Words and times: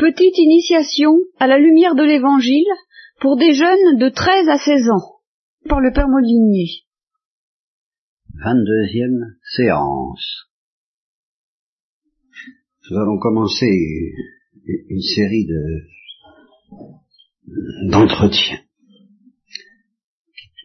Petite 0.00 0.38
initiation 0.38 1.12
à 1.38 1.46
la 1.46 1.58
lumière 1.58 1.94
de 1.94 2.02
l'Évangile 2.02 2.64
pour 3.20 3.36
des 3.36 3.52
jeunes 3.52 3.98
de 3.98 4.08
13 4.08 4.48
à 4.48 4.56
16 4.56 4.88
ans, 4.88 5.20
par 5.68 5.78
le 5.80 5.92
Père 5.92 6.08
Molinier. 6.08 6.86
22e 8.34 9.36
séance. 9.56 10.48
Nous 12.90 12.96
allons 12.96 13.18
commencer 13.18 13.66
une 14.88 15.02
série 15.02 15.44
de 15.44 15.82
d'entretiens. 17.90 18.62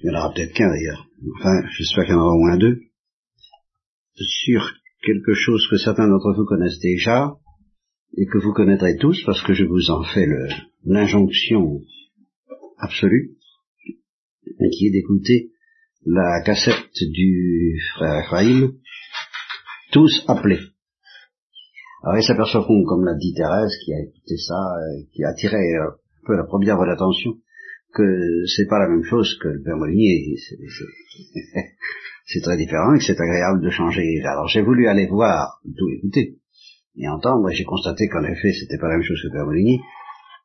Il 0.02 0.06
y 0.06 0.10
en 0.12 0.20
aura 0.20 0.34
peut-être 0.34 0.54
qu'un 0.54 0.70
d'ailleurs. 0.70 1.10
Enfin, 1.40 1.68
j'espère 1.78 2.06
qu'il 2.06 2.14
y 2.14 2.18
en 2.18 2.22
aura 2.22 2.36
au 2.36 2.40
moins 2.40 2.58
deux. 2.58 2.80
Sur 4.16 4.72
quelque 5.06 5.34
chose 5.34 5.68
que 5.70 5.76
certains 5.76 6.08
d'entre 6.08 6.34
vous 6.38 6.46
connaissent 6.46 6.80
déjà, 6.80 7.34
et 8.18 8.26
que 8.26 8.38
vous 8.38 8.54
connaîtrez 8.54 8.98
tous 8.98 9.22
parce 9.26 9.42
que 9.44 9.54
je 9.54 9.66
vous 9.66 9.92
en 9.92 10.04
fais 10.04 10.26
l'injonction 10.86 11.82
absolue, 12.78 13.36
qui 14.72 14.88
est 14.88 14.92
d'écouter 14.92 15.52
la 16.06 16.42
cassette 16.46 17.04
du 17.12 17.80
frère 17.96 18.24
Ephraim, 18.24 18.74
tous 19.92 20.24
appelés. 20.28 20.60
Alors 22.04 22.18
ils 22.18 22.24
s'apercevront, 22.24 22.84
comme 22.84 23.06
l'a 23.06 23.16
dit 23.16 23.34
Thérèse, 23.34 23.76
qui 23.84 23.94
a 23.94 24.00
écouté 24.00 24.38
ça, 24.38 24.54
euh, 24.54 25.02
qui 25.12 25.24
a 25.24 25.30
attiré 25.30 25.58
un 25.58 25.96
peu 26.26 26.36
la 26.36 26.44
première 26.44 26.80
de 26.80 26.86
l'attention, 26.86 27.32
que 27.94 28.46
c'est 28.46 28.68
pas 28.68 28.80
la 28.80 28.90
même 28.90 29.04
chose 29.04 29.38
que 29.42 29.48
le 29.48 29.64
Père 29.64 29.78
Molinier. 29.78 30.36
C'est 32.28 32.42
très 32.42 32.58
différent 32.58 32.96
et 32.96 32.98
que 32.98 33.04
c'est 33.04 33.22
agréable 33.22 33.62
de 33.62 33.70
changer. 33.70 34.20
Alors 34.24 34.48
j'ai 34.48 34.64
voulu 34.64 34.88
aller 34.88 35.06
voir, 35.06 35.62
tout 35.78 35.88
écouter, 35.90 36.40
et 36.98 37.08
entendre, 37.08 37.50
et 37.50 37.56
j'ai 37.56 37.64
constaté 37.64 38.08
qu'en 38.08 38.24
effet, 38.24 38.52
c'était 38.54 38.78
pas 38.78 38.88
la 38.88 38.98
même 38.98 39.04
chose 39.04 39.22
que 39.22 39.32
Père 39.32 39.46
Molinier. 39.46 39.80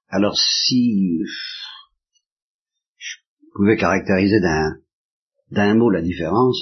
Alors 0.08 0.36
si 0.36 1.20
je 2.96 3.16
pouvais 3.54 3.76
caractériser 3.76 4.40
d'un 4.40 4.76
d'un 5.50 5.74
mot 5.74 5.90
la 5.90 6.02
différence, 6.02 6.56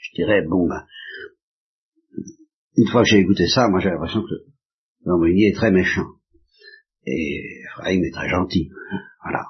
je 0.00 0.10
dirais, 0.16 0.42
bon 0.42 0.68
ben, 0.68 0.84
une 2.76 2.88
fois 2.88 3.02
que 3.02 3.08
j'ai 3.08 3.18
écouté 3.18 3.46
ça, 3.46 3.68
moi 3.68 3.80
j'ai 3.80 3.90
l'impression 3.90 4.22
que 4.22 4.34
Père 5.04 5.16
Molinier 5.16 5.48
est 5.48 5.56
très 5.56 5.70
méchant. 5.70 6.06
Et 7.06 7.62
Ephraim 7.64 8.02
est 8.02 8.12
très 8.12 8.28
gentil. 8.28 8.68
Voilà. 9.22 9.44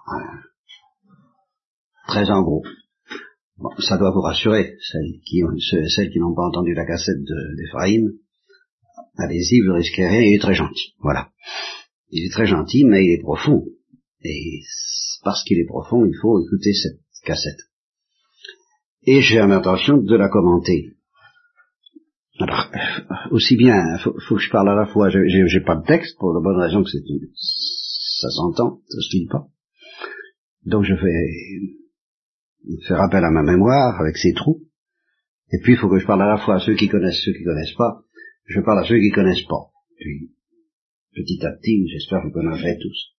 Très 2.07 2.31
en 2.31 2.43
gros. 2.43 2.63
Bon, 3.57 3.71
ça 3.79 3.97
doit 3.97 4.11
vous 4.11 4.21
rassurer, 4.21 4.77
celles 4.81 5.21
qui, 5.25 5.43
celles 5.89 6.11
qui 6.11 6.19
n'ont 6.19 6.35
pas 6.35 6.47
entendu 6.47 6.75
la 6.75 6.85
cassette 6.85 7.23
d'Ephraim. 7.57 8.13
Allez-y, 9.19 9.61
vous 9.61 9.75
risquez 9.75 10.07
rien, 10.07 10.21
il 10.21 10.37
est 10.37 10.41
très 10.41 10.55
gentil. 10.55 10.95
Voilà. 11.01 11.31
Il 12.11 12.27
est 12.27 12.33
très 12.33 12.47
gentil, 12.47 12.85
mais 12.85 13.05
il 13.05 13.13
est 13.13 13.23
profond. 13.23 13.65
Et 14.23 14.61
parce 15.25 15.43
qu'il 15.45 15.59
est 15.59 15.67
profond, 15.67 16.05
il 16.05 16.17
faut 16.21 16.41
écouter 16.45 16.73
cette 16.73 17.01
cassette. 17.25 17.61
Et 19.03 19.21
j'ai 19.21 19.39
l'intention 19.39 19.99
de 19.99 20.17
la 20.17 20.29
commenter. 20.29 20.93
Alors, 22.39 22.71
aussi 23.31 23.57
bien, 23.57 23.99
faut, 23.99 24.15
faut 24.29 24.37
que 24.37 24.43
je 24.43 24.51
parle 24.51 24.69
à 24.69 24.75
la 24.75 24.87
fois, 24.87 25.09
j'ai 25.11 25.61
pas 25.65 25.77
de 25.77 25.87
texte, 25.87 26.19
pour 26.19 26.35
la 26.35 26.41
bonne 26.41 26.61
raison 26.61 26.83
que 26.83 26.91
c'est 26.91 27.03
ça 28.19 28.31
s'entend, 28.31 28.81
ça 28.89 29.01
se 29.01 29.17
lit 29.17 29.27
pas. 29.27 29.47
Donc 30.65 30.85
je 30.85 30.95
vais 30.95 32.79
faire 32.87 33.01
appel 33.01 33.25
à 33.25 33.31
ma 33.31 33.43
mémoire 33.43 34.01
avec 34.01 34.17
ses 34.17 34.33
trous. 34.33 34.63
Et 35.53 35.59
puis 35.63 35.75
il 35.75 35.79
faut 35.79 35.89
que 35.89 35.99
je 35.99 36.07
parle 36.07 36.23
à 36.23 36.27
la 36.27 36.39
fois 36.39 36.57
à 36.57 36.61
ceux 36.61 36.75
qui 36.75 36.89
connaissent, 36.89 37.23
ceux 37.25 37.33
qui 37.33 37.45
connaissent 37.45 37.77
pas, 37.77 38.03
je 38.47 38.61
parle 38.61 38.81
à 38.81 38.89
ceux 38.89 38.99
qui 38.99 39.11
connaissent 39.11 39.47
pas. 39.49 39.71
Puis, 39.99 40.31
petit 41.15 41.45
à 41.45 41.53
petit, 41.53 41.87
j'espère 41.89 42.23
que 42.23 42.29
vous 42.29 42.33
connaîtrez 42.33 42.79
tous. 42.81 43.15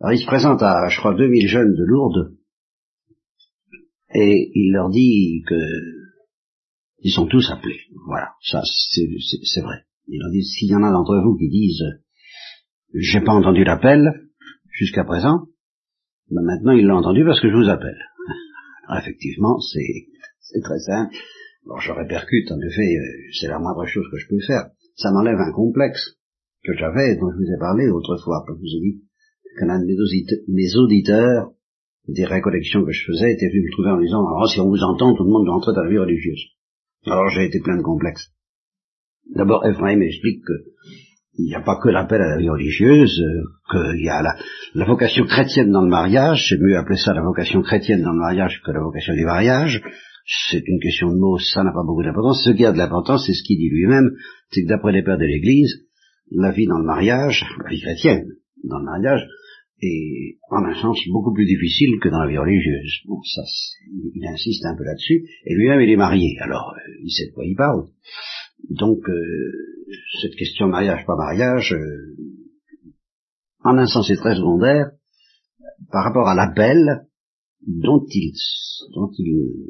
Alors, 0.00 0.12
il 0.12 0.20
se 0.20 0.26
présente 0.26 0.62
à, 0.62 0.88
je 0.88 0.98
crois, 0.98 1.14
2000 1.14 1.48
jeunes 1.48 1.74
de 1.74 1.84
Lourdes, 1.84 2.36
et 4.14 4.50
il 4.54 4.72
leur 4.72 4.90
dit 4.90 5.42
que 5.46 5.54
ils 7.02 7.12
sont 7.12 7.26
tous 7.26 7.50
appelés. 7.50 7.80
Voilà, 8.06 8.34
ça 8.42 8.62
c'est 8.64 9.60
vrai. 9.60 9.84
Il 10.08 10.20
leur 10.20 10.30
dit, 10.30 10.44
s'il 10.44 10.68
y 10.68 10.74
en 10.74 10.82
a 10.82 10.92
d'entre 10.92 11.18
vous 11.18 11.36
qui 11.36 11.48
disent, 11.48 11.84
j'ai 12.94 13.20
pas 13.20 13.32
entendu 13.32 13.64
l'appel 13.64 14.28
jusqu'à 14.70 15.04
présent, 15.04 15.46
ben 16.30 16.42
maintenant 16.42 16.72
il 16.72 16.86
l'a 16.86 16.96
entendu 16.96 17.24
parce 17.24 17.40
que 17.40 17.50
je 17.50 17.56
vous 17.56 17.68
appelle. 17.68 17.98
Alors, 18.88 19.02
effectivement, 19.02 19.58
c'est 19.60 20.60
très 20.62 20.78
simple. 20.78 21.16
Bon, 21.64 21.78
je 21.78 21.92
répercute, 21.92 22.50
en 22.50 22.60
effet, 22.60 22.96
euh, 22.96 23.30
c'est 23.38 23.48
la 23.48 23.58
moindre 23.58 23.86
chose 23.86 24.06
que 24.10 24.18
je 24.18 24.28
peux 24.28 24.40
faire. 24.46 24.70
Ça 24.96 25.10
m'enlève 25.12 25.38
un 25.38 25.52
complexe 25.52 26.18
que 26.64 26.72
j'avais, 26.74 27.16
dont 27.16 27.30
je 27.30 27.36
vous 27.36 27.52
ai 27.54 27.58
parlé 27.58 27.88
autrefois, 27.88 28.44
comme 28.46 28.56
je 28.56 28.62
vous 28.62 28.76
ai 28.76 28.80
dit, 28.80 29.02
qu'un 29.58 29.78
de 29.78 30.44
mes 30.48 30.76
auditeurs, 30.76 31.52
des 32.08 32.24
récollections 32.24 32.84
que 32.84 32.92
je 32.92 33.04
faisais, 33.06 33.32
était 33.32 33.48
venu 33.48 33.66
me 33.66 33.72
trouver 33.72 33.90
en 33.90 34.00
disant, 34.00 34.26
alors 34.26 34.48
si 34.48 34.60
on 34.60 34.68
vous 34.68 34.82
entend, 34.82 35.14
tout 35.14 35.24
le 35.24 35.30
monde 35.30 35.46
doit 35.46 35.54
entrer 35.54 35.72
dans 35.74 35.84
la 35.84 35.90
vie 35.90 35.98
religieuse. 35.98 36.42
Alors 37.06 37.28
j'ai 37.28 37.46
été 37.46 37.60
plein 37.60 37.76
de 37.76 37.82
complexes. 37.82 38.32
D'abord, 39.34 39.64
Ephraim 39.66 39.96
m'explique 39.96 40.42
que 40.44 40.52
il 41.38 41.46
n'y 41.46 41.54
a 41.54 41.62
pas 41.62 41.80
que 41.80 41.88
l'appel 41.88 42.20
à 42.20 42.28
la 42.28 42.38
vie 42.38 42.50
religieuse, 42.50 43.18
euh, 43.20 43.92
qu'il 43.94 44.04
y 44.04 44.08
a 44.10 44.20
la, 44.20 44.34
la, 44.74 44.84
vocation 44.84 45.24
chrétienne 45.24 45.70
dans 45.72 45.80
le 45.80 45.88
mariage, 45.88 46.44
c'est 46.48 46.58
mieux 46.58 46.76
appeler 46.76 46.98
ça 46.98 47.14
la 47.14 47.22
vocation 47.22 47.62
chrétienne 47.62 48.02
dans 48.02 48.12
le 48.12 48.18
mariage 48.18 48.60
que 48.62 48.70
la 48.70 48.80
vocation 48.80 49.14
du 49.14 49.24
mariage, 49.24 49.82
c'est 50.24 50.62
une 50.66 50.80
question 50.80 51.08
de 51.08 51.18
mots, 51.18 51.38
ça 51.38 51.62
n'a 51.62 51.72
pas 51.72 51.82
beaucoup 51.84 52.02
d'importance. 52.02 52.44
Ce 52.44 52.50
qui 52.50 52.64
a 52.64 52.72
de 52.72 52.78
l'importance, 52.78 53.26
c'est 53.26 53.34
ce 53.34 53.42
qu'il 53.42 53.58
dit 53.58 53.68
lui-même, 53.68 54.10
c'est 54.50 54.62
que 54.62 54.68
d'après 54.68 54.92
les 54.92 55.02
pères 55.02 55.18
de 55.18 55.24
l'Église, 55.24 55.84
la 56.30 56.52
vie 56.52 56.66
dans 56.66 56.78
le 56.78 56.84
mariage, 56.84 57.44
la 57.64 57.70
vie 57.70 57.80
chrétienne 57.80 58.26
dans 58.64 58.78
le 58.78 58.84
mariage, 58.84 59.26
est 59.82 60.38
en 60.50 60.64
un 60.64 60.80
sens 60.80 60.98
beaucoup 61.10 61.34
plus 61.34 61.46
difficile 61.46 61.98
que 62.00 62.08
dans 62.08 62.20
la 62.20 62.28
vie 62.28 62.38
religieuse. 62.38 63.00
Bon, 63.06 63.20
ça, 63.22 63.42
il 64.14 64.24
insiste 64.26 64.64
un 64.64 64.76
peu 64.76 64.84
là-dessus, 64.84 65.26
et 65.44 65.54
lui-même 65.54 65.80
il 65.80 65.90
est 65.90 65.96
marié, 65.96 66.36
alors 66.40 66.72
euh, 66.76 66.92
il 67.02 67.10
sait 67.10 67.26
de 67.26 67.32
quoi 67.32 67.44
il 67.44 67.56
parle. 67.56 67.88
Donc, 68.70 69.00
euh, 69.08 69.52
cette 70.22 70.36
question 70.36 70.68
mariage 70.68 71.04
pas 71.04 71.16
mariage, 71.16 71.72
euh, 71.72 72.16
en 73.64 73.76
un 73.76 73.86
sens 73.86 74.06
c'est 74.06 74.16
très 74.16 74.36
secondaire 74.36 74.92
par 75.90 76.04
rapport 76.04 76.28
à 76.28 76.36
l'appel 76.36 77.08
dont 77.66 78.04
il, 78.08 78.32
dont 78.94 79.10
il 79.18 79.62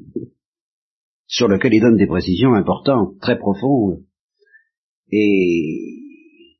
sur 1.32 1.48
lequel 1.48 1.72
il 1.72 1.81
donne 1.81 1.97
des 1.97 2.06
précisions 2.06 2.53
importantes, 2.53 3.19
très 3.20 3.38
profondes. 3.38 4.04
Et, 5.10 6.59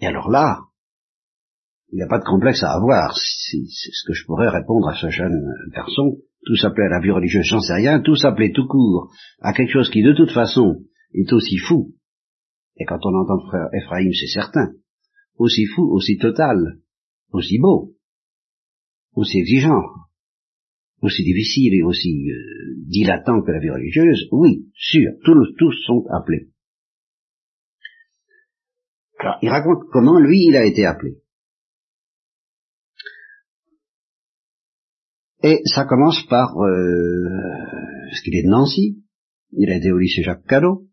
et 0.00 0.06
alors 0.06 0.30
là, 0.30 0.60
il 1.92 1.96
n'y 1.96 2.02
a 2.02 2.08
pas 2.08 2.18
de 2.18 2.24
complexe 2.24 2.62
à 2.62 2.72
avoir. 2.72 3.14
C'est 3.14 3.58
ce 3.68 4.06
que 4.06 4.14
je 4.14 4.24
pourrais 4.24 4.48
répondre 4.48 4.88
à 4.88 4.94
ce 4.94 5.10
jeune 5.10 5.38
garçon. 5.74 6.16
Tout 6.46 6.56
s'appelait 6.56 6.86
à 6.86 6.96
la 6.96 7.00
vie 7.00 7.10
religieuse, 7.10 7.44
j'en 7.44 7.60
sais 7.60 7.74
rien. 7.74 8.00
Tout 8.00 8.16
s'appelait 8.16 8.52
tout 8.52 8.66
court 8.66 9.12
à 9.40 9.52
quelque 9.52 9.72
chose 9.72 9.90
qui, 9.90 10.02
de 10.02 10.14
toute 10.14 10.32
façon, 10.32 10.80
est 11.12 11.30
aussi 11.34 11.58
fou. 11.58 11.92
Et 12.76 12.86
quand 12.86 12.98
on 13.04 13.14
entend 13.14 13.46
frère 13.46 13.68
Ephraim, 13.74 14.10
c'est 14.18 14.32
certain. 14.32 14.72
Aussi 15.36 15.66
fou, 15.66 15.92
aussi 15.92 16.16
total, 16.16 16.80
aussi 17.32 17.58
beau, 17.58 17.92
aussi 19.14 19.40
exigeant, 19.40 19.82
aussi 21.02 21.22
difficile 21.22 21.74
et 21.74 21.82
aussi 21.82 22.30
euh, 22.30 22.63
dilatant 22.84 23.42
que 23.42 23.50
la 23.50 23.60
vie 23.60 23.70
religieuse, 23.70 24.28
oui, 24.32 24.70
sûr, 24.74 25.12
tous, 25.24 25.54
tous 25.58 25.74
sont 25.86 26.04
appelés. 26.10 26.50
Alors, 29.18 29.38
il 29.42 29.48
raconte 29.48 29.84
comment 29.90 30.18
lui, 30.18 30.38
il 30.48 30.56
a 30.56 30.64
été 30.64 30.84
appelé. 30.84 31.18
Et 35.42 35.60
ça 35.66 35.84
commence 35.84 36.24
par, 36.26 36.56
euh, 36.58 37.28
ce 38.12 38.22
qu'il 38.22 38.36
est 38.36 38.44
de 38.44 38.48
Nancy, 38.48 39.02
il 39.52 39.70
a 39.70 39.76
été 39.76 39.92
au 39.92 39.98
lycée 39.98 40.22
Jacques 40.22 40.46
Callot, 40.46 40.88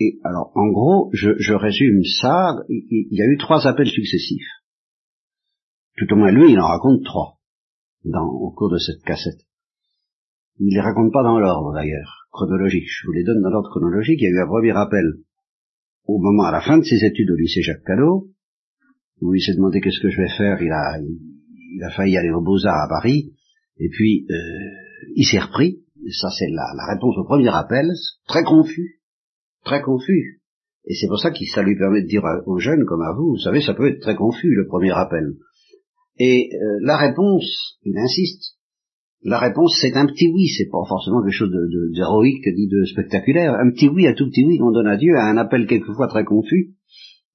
et 0.00 0.18
alors, 0.24 0.50
en 0.56 0.68
gros, 0.68 1.10
je, 1.12 1.54
résume 1.54 2.02
ça, 2.20 2.56
il, 2.68 3.08
y 3.12 3.22
a 3.22 3.26
eu 3.26 3.38
trois 3.38 3.66
appels 3.66 3.88
successifs. 3.88 4.48
Tout 5.96 6.12
au 6.12 6.16
moins, 6.16 6.32
lui, 6.32 6.52
il 6.52 6.58
en 6.58 6.66
raconte 6.66 7.04
trois 7.04 7.38
au 8.04 8.50
cours 8.50 8.70
de 8.70 8.78
cette 8.78 9.02
cassette. 9.02 9.46
Il 10.60 10.72
les 10.74 10.80
raconte 10.80 11.12
pas 11.12 11.22
dans 11.22 11.38
l'ordre 11.38 11.72
d'ailleurs, 11.74 12.28
chronologique. 12.30 12.86
Je 12.86 13.06
vous 13.06 13.12
les 13.12 13.24
donne 13.24 13.42
dans 13.42 13.50
l'ordre 13.50 13.70
chronologique. 13.70 14.20
Il 14.20 14.24
y 14.24 14.26
a 14.26 14.30
eu 14.30 14.42
un 14.42 14.46
premier 14.46 14.70
appel 14.70 15.04
au 16.06 16.18
moment 16.18 16.44
à 16.44 16.52
la 16.52 16.60
fin 16.60 16.78
de 16.78 16.84
ses 16.84 17.04
études 17.04 17.30
au 17.30 17.36
lycée 17.36 17.62
Jacques 17.62 17.84
Callot, 17.84 18.28
où 19.20 19.34
il 19.34 19.40
s'est 19.40 19.54
demandé 19.54 19.80
qu'est-ce 19.80 20.00
que 20.00 20.10
je 20.10 20.20
vais 20.20 20.36
faire. 20.36 20.62
Il 20.62 20.70
a, 20.70 21.00
il, 21.00 21.82
a 21.82 21.90
failli 21.90 22.16
aller 22.16 22.30
au 22.30 22.42
Beaux-Arts 22.42 22.84
à 22.84 22.88
Paris, 22.88 23.32
et 23.78 23.88
puis 23.88 24.26
euh, 24.30 24.34
il 25.16 25.24
s'est 25.24 25.40
repris. 25.40 25.80
Et 26.06 26.12
ça, 26.12 26.28
c'est 26.30 26.48
la, 26.48 26.66
la, 26.76 26.94
réponse 26.94 27.16
au 27.16 27.24
premier 27.24 27.48
appel, 27.48 27.90
très 28.28 28.44
confus, 28.44 29.00
très 29.64 29.80
confus. 29.80 30.42
Et 30.86 30.94
c'est 30.94 31.08
pour 31.08 31.18
ça 31.18 31.30
que 31.30 31.38
ça 31.54 31.62
lui 31.62 31.76
permet 31.76 32.02
de 32.02 32.06
dire 32.06 32.22
aux 32.46 32.58
jeunes 32.58 32.84
comme 32.84 33.00
à 33.00 33.14
vous, 33.14 33.30
vous 33.30 33.38
savez, 33.38 33.62
ça 33.62 33.72
peut 33.72 33.88
être 33.88 34.00
très 34.00 34.14
confus 34.14 34.54
le 34.54 34.66
premier 34.66 34.92
appel. 34.92 35.34
Et 36.18 36.50
euh, 36.54 36.78
la 36.82 36.98
réponse, 36.98 37.78
il 37.82 37.96
insiste, 37.98 38.53
la 39.24 39.38
réponse 39.38 39.76
c'est 39.80 39.96
un 39.96 40.06
petit 40.06 40.28
oui, 40.28 40.48
c'est 40.48 40.68
pas 40.70 40.84
forcément 40.86 41.22
quelque 41.22 41.32
chose 41.32 41.50
d'héroïque, 41.94 42.44
de, 42.44 42.80
de, 42.80 42.84
spectaculaire, 42.84 43.54
un 43.54 43.70
petit 43.70 43.88
oui, 43.88 44.06
un 44.06 44.12
tout 44.12 44.26
petit 44.28 44.44
oui 44.44 44.58
qu'on 44.58 44.70
donne 44.70 44.86
à 44.86 44.96
Dieu, 44.96 45.16
à 45.16 45.24
un 45.24 45.38
appel 45.38 45.66
quelquefois 45.66 46.08
très 46.08 46.24
confus, 46.24 46.74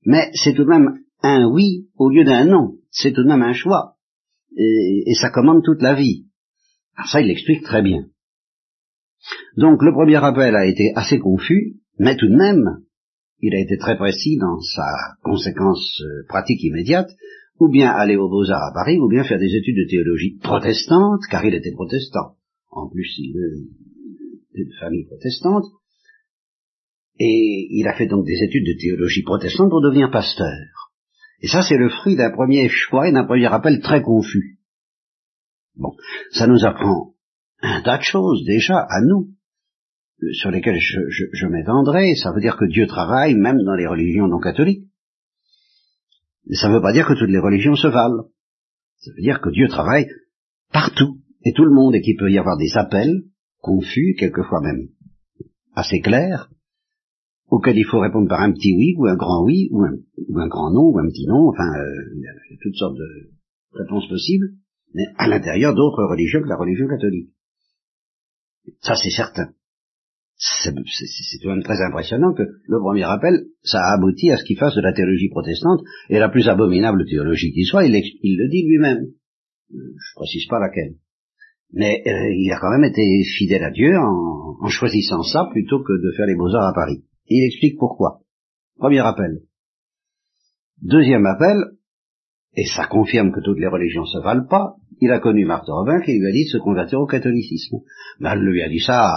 Mais 0.05 0.29
c'est 0.33 0.53
tout 0.53 0.63
de 0.63 0.69
même 0.69 0.99
un 1.23 1.49
oui 1.49 1.87
au 1.97 2.09
lieu 2.09 2.23
d'un 2.23 2.45
non. 2.45 2.75
C'est 2.91 3.11
tout 3.11 3.23
de 3.23 3.27
même 3.27 3.41
un 3.41 3.53
choix. 3.53 3.95
Et, 4.55 5.13
ça 5.19 5.29
commande 5.29 5.63
toute 5.63 5.81
la 5.81 5.95
vie. 5.95 6.25
Alors 6.95 7.09
ça, 7.09 7.21
il 7.21 7.27
l'explique 7.27 7.63
très 7.63 7.81
bien. 7.81 8.05
Donc 9.57 9.81
le 9.83 9.91
premier 9.91 10.23
appel 10.23 10.55
a 10.55 10.65
été 10.65 10.91
assez 10.95 11.19
confus, 11.19 11.75
mais 11.97 12.15
tout 12.15 12.27
de 12.27 12.35
même, 12.35 12.83
il 13.39 13.53
a 13.55 13.59
été 13.59 13.77
très 13.77 13.97
précis 13.97 14.37
dans 14.37 14.59
sa 14.59 14.85
conséquence 15.23 16.01
euh, 16.01 16.25
pratique 16.27 16.63
immédiate, 16.63 17.09
ou 17.59 17.69
bien 17.69 17.91
aller 17.91 18.15
aux 18.15 18.29
Beaux-Arts 18.29 18.69
à 18.69 18.73
Paris, 18.73 18.99
ou 18.99 19.09
bien 19.09 19.23
faire 19.23 19.39
des 19.39 19.55
études 19.55 19.77
de 19.77 19.89
théologie 19.89 20.37
protestante, 20.41 21.21
car 21.29 21.43
il 21.45 21.53
était 21.53 21.73
protestant. 21.73 22.35
En 22.71 22.89
plus, 22.89 23.13
il 23.17 23.35
est 24.55 24.65
de 24.65 24.73
famille 24.79 25.05
protestante, 25.05 25.65
et 27.19 27.67
il 27.71 27.87
a 27.87 27.93
fait 27.93 28.07
donc 28.07 28.25
des 28.25 28.41
études 28.41 28.65
de 28.65 28.79
théologie 28.79 29.23
protestante 29.23 29.69
pour 29.69 29.81
devenir 29.81 30.09
pasteur. 30.09 30.93
Et 31.41 31.47
ça, 31.47 31.61
c'est 31.61 31.77
le 31.77 31.89
fruit 31.89 32.15
d'un 32.15 32.31
premier 32.31 32.69
choix 32.69 33.07
et 33.07 33.11
d'un 33.11 33.25
premier 33.25 33.47
appel 33.47 33.81
très 33.81 34.01
confus. 34.01 34.59
Bon, 35.75 35.95
ça 36.31 36.47
nous 36.47 36.65
apprend 36.65 37.13
un 37.61 37.81
tas 37.81 37.97
de 37.97 38.03
choses 38.03 38.45
déjà 38.45 38.77
à 38.77 39.01
nous, 39.01 39.29
sur 40.33 40.51
lesquelles 40.51 40.79
je, 40.79 40.99
je, 41.09 41.45
m'étendrai. 41.47 42.15
Ça 42.15 42.31
veut 42.31 42.41
dire 42.41 42.57
que 42.57 42.65
Dieu 42.65 42.87
travaille 42.87 43.35
même 43.35 43.63
dans 43.63 43.75
les 43.75 43.87
religions 43.87 44.27
non 44.27 44.39
catholiques. 44.39 44.88
Mais 46.49 46.55
ça 46.55 46.67
ne 46.67 46.73
veut 46.73 46.81
pas 46.81 46.93
dire 46.93 47.07
que 47.07 47.13
toutes 47.13 47.29
les 47.29 47.39
religions 47.39 47.75
se 47.75 47.87
valent. 47.87 48.25
Ça 48.97 49.11
veut 49.15 49.21
dire 49.21 49.39
que 49.39 49.49
Dieu 49.49 49.67
travaille 49.67 50.07
partout 50.73 51.19
et 51.45 51.53
tout 51.53 51.63
le 51.63 51.73
monde 51.73 51.95
et 51.95 52.01
qu'il 52.01 52.17
peut 52.17 52.31
y 52.31 52.37
avoir 52.37 52.57
des 52.57 52.75
appels 52.75 53.23
confus, 53.61 54.15
quelquefois 54.17 54.61
même 54.61 54.89
assez 55.75 56.01
clairs, 56.01 56.49
auquel 57.49 57.77
il 57.77 57.85
faut 57.85 57.99
répondre 57.99 58.27
par 58.27 58.41
un 58.41 58.51
petit 58.51 58.75
oui 58.75 58.95
ou 58.97 59.05
un 59.05 59.15
grand 59.15 59.43
oui 59.45 59.69
ou 59.71 59.83
un, 59.83 60.47
grand 60.47 60.71
non 60.71 60.89
ou 60.89 60.99
un 60.99 61.07
petit 61.07 61.27
non, 61.27 61.49
enfin 61.49 61.67
euh, 61.67 62.13
il 62.15 62.21
y 62.21 62.27
a 62.27 62.57
toutes 62.61 62.75
sortes 62.75 62.97
de 62.97 63.31
réponses 63.73 64.07
possibles, 64.09 64.49
mais 64.93 65.05
à 65.17 65.27
l'intérieur 65.27 65.75
d'autres 65.75 66.03
religions 66.03 66.41
que 66.41 66.49
la 66.49 66.57
religion 66.57 66.87
catholique. 66.87 67.29
Ça 68.81 68.95
c'est 68.95 69.11
certain. 69.11 69.53
C'est 70.41 70.71
de 70.71 71.47
même 71.49 71.63
très 71.63 71.81
impressionnant 71.81 72.33
que 72.33 72.43
le 72.43 72.79
premier 72.79 73.03
appel, 73.03 73.47
ça 73.61 73.79
a 73.79 73.95
abouti 73.95 74.31
à 74.31 74.37
ce 74.37 74.45
qu'il 74.45 74.57
fasse 74.57 74.73
de 74.73 74.81
la 74.81 74.93
théologie 74.93 75.27
protestante, 75.27 75.81
et 76.09 76.17
la 76.17 76.29
plus 76.29 76.47
abominable 76.47 77.05
théologie 77.05 77.51
qui 77.51 77.65
soit, 77.65 77.85
il, 77.85 77.91
le 77.91 78.49
dit 78.49 78.65
lui-même. 78.65 79.07
Euh, 79.73 79.77
je 79.97 80.15
précise 80.15 80.47
pas 80.47 80.59
laquelle. 80.59 80.95
Mais 81.73 82.01
euh, 82.07 82.33
il 82.33 82.49
a 82.53 82.59
quand 82.59 82.71
même 82.71 82.89
été 82.89 83.01
fidèle 83.37 83.65
à 83.65 83.71
Dieu 83.71 83.97
en, 83.97 84.67
choisissant 84.69 85.23
ça 85.23 85.47
plutôt 85.51 85.83
que 85.83 85.93
de 85.93 86.15
faire 86.15 86.25
les 86.25 86.35
beaux-arts 86.35 86.69
à 86.69 86.73
Paris. 86.73 87.03
Il 87.27 87.45
explique 87.45 87.77
pourquoi. 87.77 88.21
Premier 88.77 88.99
appel. 88.99 89.41
Deuxième 90.81 91.25
appel, 91.25 91.57
et 92.55 92.65
ça 92.65 92.87
confirme 92.87 93.33
que 93.33 93.41
toutes 93.41 93.59
les 93.59 93.67
religions 93.67 94.05
se 94.05 94.19
valent 94.19 94.47
pas, 94.49 94.75
il 95.01 95.11
a 95.11 95.19
connu 95.19 95.45
Marthe 95.45 95.67
Robin 95.67 95.99
qui 96.01 96.17
lui 96.17 96.27
a 96.27 96.31
dit 96.31 96.45
de 96.45 96.49
se 96.49 96.57
convertir 96.57 96.99
au 97.01 97.07
catholicisme. 97.07 97.79
Mais 98.19 98.29
elle 98.31 98.39
lui 98.39 98.63
a 98.63 98.69
dit 98.69 98.79
ça, 98.79 99.11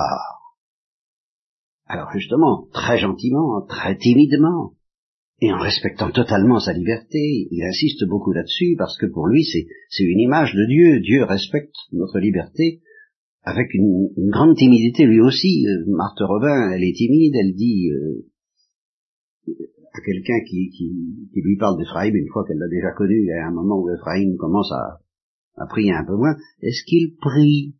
alors 1.93 2.11
justement, 2.11 2.69
très 2.73 2.97
gentiment, 2.97 3.67
très 3.69 3.99
timidement, 3.99 4.73
et 5.43 5.53
en 5.53 5.59
respectant 5.59 6.11
totalement 6.11 6.59
sa 6.59 6.73
liberté, 6.73 7.49
il 7.51 7.63
insiste 7.65 8.09
beaucoup 8.09 8.33
là-dessus 8.33 8.77
parce 8.79 8.97
que 8.97 9.05
pour 9.05 9.27
lui 9.27 9.45
c'est 9.45 10.03
une 10.03 10.21
image 10.21 10.55
de 10.55 10.67
Dieu, 10.67 11.01
Dieu 11.01 11.25
respecte 11.25 11.75
notre 11.93 12.19
liberté, 12.19 12.81
avec 13.43 13.75
une, 13.75 14.09
grande 14.31 14.57
timidité. 14.57 15.05
Lui 15.05 15.21
aussi. 15.21 15.67
Euh, 15.67 15.85
Marthe 15.89 16.21
Robin, 16.21 16.71
elle 16.73 16.83
est 16.83 16.97
timide, 16.97 17.35
elle 17.35 17.55
dit 17.55 17.91
euh, 17.91 18.25
à 19.93 20.01
quelqu'un 20.01 20.41
qui, 20.49 20.71
lui 21.35 21.57
parle 21.59 21.77
d'Ephraïm, 21.77 22.17
une 22.17 22.29
fois 22.33 22.47
qu'elle 22.47 22.59
l'a 22.59 22.69
déjà 22.69 22.93
connu, 22.93 23.31
à 23.33 23.49
un 23.49 23.53
moment 23.53 23.83
où 23.83 23.91
Ephraïm 23.91 24.37
commence 24.39 24.73
à 24.73 25.67
prier 25.67 25.93
un 25.93 26.07
peu 26.07 26.17
moins, 26.17 26.37
est-ce 26.63 26.85
qu'il 26.87 27.17
prie? 27.17 27.75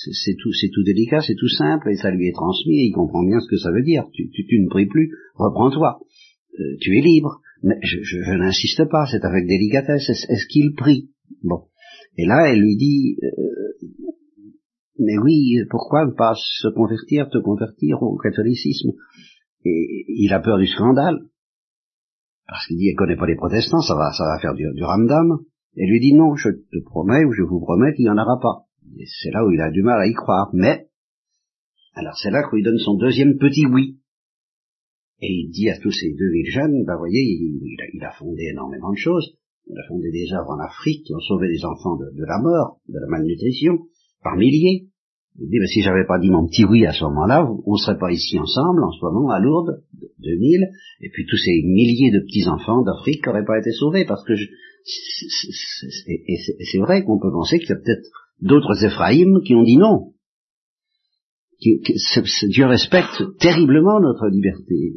C'est 0.00 0.36
tout, 0.40 0.52
c'est 0.52 0.70
tout 0.72 0.84
délicat, 0.84 1.20
c'est 1.20 1.34
tout 1.34 1.48
simple, 1.48 1.90
et 1.90 1.96
ça 1.96 2.12
lui 2.12 2.28
est 2.28 2.32
transmis, 2.32 2.82
et 2.82 2.86
il 2.86 2.92
comprend 2.92 3.24
bien 3.24 3.40
ce 3.40 3.48
que 3.50 3.56
ça 3.56 3.72
veut 3.72 3.82
dire. 3.82 4.04
Tu, 4.12 4.30
tu, 4.30 4.60
ne 4.60 4.68
pries 4.68 4.86
plus, 4.86 5.10
reprends-toi. 5.34 5.98
Euh, 6.54 6.76
tu 6.80 6.96
es 6.96 7.02
libre. 7.02 7.40
Mais 7.64 7.74
je, 7.82 8.38
n'insiste 8.38 8.84
pas, 8.88 9.06
c'est 9.10 9.24
avec 9.24 9.48
délicatesse. 9.48 10.08
Est-ce 10.08 10.46
qu'il 10.46 10.74
prie? 10.74 11.10
Bon. 11.42 11.64
Et 12.16 12.26
là, 12.26 12.48
elle 12.48 12.60
lui 12.60 12.76
dit, 12.76 13.16
mais 15.00 15.18
oui, 15.18 15.56
pourquoi 15.68 16.06
ne 16.06 16.12
pas 16.12 16.34
se 16.36 16.68
convertir, 16.68 17.28
te 17.28 17.38
convertir 17.38 18.00
au 18.00 18.16
catholicisme? 18.18 18.92
Et 19.64 20.04
il 20.08 20.32
a 20.32 20.38
peur 20.38 20.58
du 20.58 20.68
scandale, 20.68 21.18
parce 22.46 22.66
qu'il 22.68 22.76
dit, 22.76 22.88
elle 22.88 22.96
connaît 22.96 23.16
pas 23.16 23.26
les 23.26 23.36
protestants, 23.36 23.80
ça 23.80 23.96
va, 23.96 24.12
ça 24.12 24.24
va 24.24 24.38
faire 24.38 24.54
du, 24.54 24.64
du 24.74 24.84
ramdam. 24.84 25.40
Et 25.74 25.86
lui 25.86 25.98
dit, 25.98 26.14
non, 26.14 26.36
je 26.36 26.50
te 26.50 26.84
promets, 26.84 27.24
ou 27.24 27.32
je 27.32 27.42
vous 27.42 27.60
promets 27.60 27.94
qu'il 27.94 28.04
n'y 28.04 28.10
en 28.10 28.18
aura 28.18 28.38
pas. 28.40 28.67
C'est 28.96 29.30
là 29.30 29.44
où 29.44 29.50
il 29.50 29.60
a 29.60 29.70
du 29.70 29.82
mal 29.82 30.00
à 30.00 30.06
y 30.06 30.12
croire. 30.12 30.50
Mais, 30.52 30.88
alors 31.94 32.16
c'est 32.16 32.30
là 32.30 32.48
qu'il 32.48 32.64
donne 32.64 32.78
son 32.78 32.96
deuxième 32.96 33.38
petit 33.38 33.66
oui. 33.66 33.98
Et 35.20 35.32
il 35.32 35.50
dit 35.50 35.68
à 35.68 35.78
tous 35.78 35.90
ces 35.90 36.14
deux 36.14 36.30
villes 36.30 36.52
jeunes, 36.52 36.84
bah 36.84 36.96
voyez, 36.96 37.20
il, 37.20 38.04
a, 38.04 38.12
fondé 38.12 38.44
énormément 38.52 38.92
de 38.92 38.98
choses. 38.98 39.34
Il 39.66 39.76
a 39.78 39.86
fondé 39.88 40.10
des 40.12 40.32
œuvres 40.32 40.50
en 40.50 40.60
Afrique 40.60 41.04
qui 41.04 41.14
ont 41.14 41.20
sauvé 41.20 41.48
des 41.48 41.64
enfants 41.64 41.96
de 41.96 42.24
la 42.24 42.38
mort, 42.40 42.78
de 42.88 42.98
la 42.98 43.06
malnutrition 43.08 43.78
par 44.22 44.36
milliers. 44.36 44.88
Il 45.40 45.48
dit, 45.50 45.58
mais 45.60 45.68
si 45.68 45.82
j'avais 45.82 46.04
pas 46.04 46.18
dit 46.18 46.30
mon 46.30 46.46
petit 46.46 46.64
oui 46.64 46.84
à 46.84 46.92
ce 46.92 47.04
moment-là, 47.04 47.48
on 47.64 47.76
serait 47.76 47.98
pas 47.98 48.10
ici 48.10 48.38
ensemble 48.38 48.82
en 48.82 48.90
ce 48.90 49.04
moment 49.04 49.30
à 49.30 49.38
Lourdes, 49.38 49.84
2000, 50.18 50.68
et 51.00 51.10
puis 51.10 51.26
tous 51.26 51.36
ces 51.36 51.62
milliers 51.64 52.10
de 52.10 52.20
petits-enfants 52.20 52.82
d'Afrique 52.82 53.24
n'auraient 53.24 53.44
pas 53.44 53.58
été 53.58 53.70
sauvés, 53.70 54.04
parce 54.04 54.24
que 54.24 54.34
je, 54.34 54.46
c'est 54.84 56.78
vrai 56.78 57.04
qu'on 57.04 57.20
peut 57.20 57.30
penser 57.30 57.60
qu'il 57.60 57.68
y 57.68 57.72
a 57.72 57.76
peut-être 57.76 58.10
d'autres 58.40 58.84
Éphraïm 58.84 59.40
qui 59.44 59.54
ont 59.54 59.62
dit 59.62 59.76
non. 59.76 60.12
Dieu 61.60 62.66
respecte 62.66 63.22
terriblement 63.40 64.00
notre 64.00 64.28
liberté. 64.28 64.92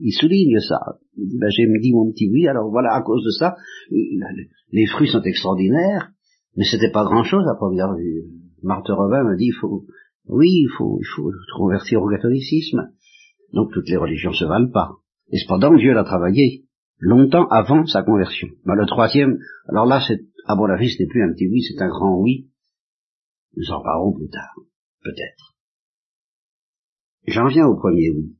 Il 0.00 0.12
souligne 0.12 0.58
ça. 0.60 0.78
Ben, 1.16 1.50
j'ai 1.50 1.66
dit 1.80 1.92
mon 1.92 2.10
petit 2.10 2.30
oui, 2.30 2.46
alors 2.48 2.70
voilà, 2.70 2.94
à 2.94 3.02
cause 3.02 3.22
de 3.24 3.30
ça, 3.30 3.56
les 3.90 4.86
fruits 4.86 5.08
sont 5.08 5.22
extraordinaires, 5.22 6.10
mais 6.56 6.64
c'était 6.64 6.90
pas 6.90 7.04
grand-chose 7.04 7.44
à 7.46 7.56
première 7.56 7.94
vue. 7.94 8.24
Marthe 8.62 8.88
Robin 8.88 9.24
me 9.24 9.36
dit, 9.36 9.46
il 9.46 9.58
faut, 9.60 9.84
oui, 10.28 10.48
il 10.48 10.70
faut, 10.76 10.98
il 11.00 11.06
faut 11.16 11.30
convertir 11.56 12.02
au 12.02 12.08
catholicisme. 12.08 12.88
Donc 13.52 13.72
toutes 13.72 13.88
les 13.88 13.96
religions 13.96 14.32
se 14.32 14.44
valent 14.44 14.70
pas. 14.72 14.92
Et 15.30 15.38
cependant, 15.38 15.74
Dieu 15.74 15.92
l'a 15.92 16.04
travaillé 16.04 16.64
longtemps 16.98 17.46
avant 17.48 17.86
sa 17.86 18.02
conversion. 18.02 18.48
Ben, 18.64 18.74
le 18.74 18.86
troisième, 18.86 19.38
alors 19.68 19.86
là, 19.86 20.00
c'est, 20.06 20.20
à 20.48 20.56
mon 20.56 20.64
avis, 20.64 20.90
ce 20.90 21.02
n'est 21.02 21.08
plus 21.08 21.22
un 21.22 21.32
petit 21.32 21.46
oui, 21.46 21.62
c'est 21.62 21.80
un 21.82 21.88
grand 21.88 22.18
oui. 22.18 22.50
Nous 23.54 23.70
en 23.70 23.82
parlerons 23.82 24.14
plus 24.14 24.30
tard, 24.30 24.54
peut-être. 25.02 25.54
J'en 27.26 27.48
viens 27.48 27.66
au 27.66 27.76
premier 27.76 28.10
oui. 28.10 28.34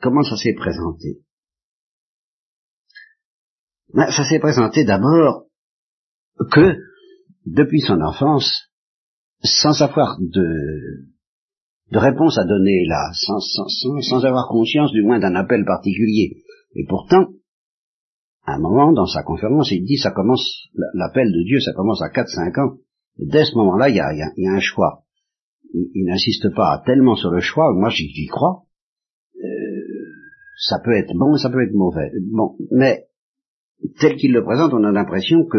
Comment 0.00 0.22
ça 0.22 0.36
s'est 0.36 0.54
présenté? 0.54 1.22
Ben, 3.94 4.10
Ça 4.10 4.24
s'est 4.24 4.40
présenté 4.40 4.84
d'abord 4.84 5.46
que, 6.50 6.76
depuis 7.46 7.80
son 7.80 8.00
enfance, 8.02 8.70
sans 9.42 9.80
avoir 9.80 10.18
de, 10.20 11.06
de 11.92 11.98
réponse 11.98 12.36
à 12.36 12.44
donner 12.44 12.84
là, 12.86 13.10
sans, 13.14 13.38
sans, 13.40 14.00
sans 14.02 14.24
avoir 14.24 14.48
conscience 14.48 14.92
du 14.92 15.02
moins 15.02 15.18
d'un 15.18 15.34
appel 15.34 15.64
particulier. 15.64 16.42
Et 16.74 16.84
pourtant, 16.86 17.28
un 18.44 18.58
moment, 18.58 18.92
dans 18.92 19.06
sa 19.06 19.22
conférence, 19.22 19.70
il 19.70 19.84
dit, 19.84 19.96
ça 19.96 20.10
commence, 20.10 20.68
l'appel 20.94 21.32
de 21.32 21.42
Dieu, 21.44 21.60
ça 21.60 21.72
commence 21.74 22.02
à 22.02 22.08
4-5 22.08 22.60
ans. 22.60 22.78
Et 23.18 23.26
dès 23.26 23.44
ce 23.44 23.54
moment-là, 23.56 23.88
il 23.88 23.96
y 23.96 24.00
a, 24.00 24.12
y 24.14 24.46
a, 24.46 24.52
un 24.52 24.60
choix. 24.60 25.04
Il, 25.72 26.04
n'insiste 26.04 26.52
pas 26.54 26.82
tellement 26.84 27.14
sur 27.14 27.30
le 27.30 27.40
choix, 27.40 27.72
moi 27.72 27.88
j'y 27.88 28.26
crois. 28.26 28.64
Euh, 29.36 29.48
ça 30.58 30.80
peut 30.84 30.96
être 30.96 31.14
bon, 31.14 31.36
ça 31.36 31.50
peut 31.50 31.62
être 31.62 31.74
mauvais. 31.74 32.10
Bon, 32.30 32.56
mais 32.70 33.06
tel 34.00 34.16
qu'il 34.16 34.32
le 34.32 34.44
présente, 34.44 34.74
on 34.74 34.84
a 34.84 34.92
l'impression 34.92 35.46
que 35.46 35.58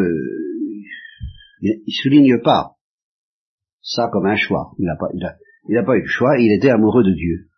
il 1.62 1.94
souligne 1.94 2.42
pas 2.42 2.76
ça 3.82 4.10
comme 4.12 4.26
un 4.26 4.36
choix. 4.36 4.74
Il 4.80 4.86
n'a 4.86 4.96
pas, 4.96 5.08
il 5.14 5.78
a, 5.78 5.84
pas 5.84 5.96
eu 5.96 6.02
le 6.02 6.08
choix, 6.08 6.38
il 6.40 6.52
était 6.52 6.70
amoureux 6.70 7.04
de 7.04 7.14
Dieu. 7.14 7.50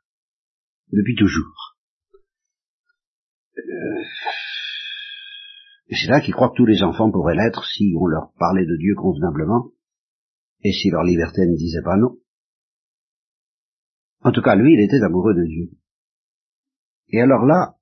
Depuis 0.91 1.15
toujours. 1.15 1.77
Euh, 3.57 4.03
c'est 5.91 6.09
là 6.09 6.19
qu'il 6.21 6.33
croit 6.33 6.49
que 6.49 6.55
tous 6.55 6.65
les 6.65 6.81
enfants 6.83 7.11
pourraient 7.11 7.35
l'être 7.35 7.63
si 7.65 7.93
on 7.99 8.07
leur 8.07 8.31
parlait 8.39 8.65
de 8.65 8.77
Dieu 8.77 8.95
convenablement, 8.95 9.71
et 10.63 10.71
si 10.71 10.89
leur 10.89 11.03
liberté 11.03 11.45
ne 11.45 11.55
disait 11.55 11.83
pas 11.83 11.97
non. 11.97 12.17
En 14.21 14.31
tout 14.31 14.41
cas, 14.41 14.55
lui, 14.55 14.73
il 14.73 14.79
était 14.79 15.03
amoureux 15.03 15.35
de 15.35 15.45
Dieu. 15.45 15.69
Et 17.09 17.21
alors 17.21 17.45
là, 17.45 17.75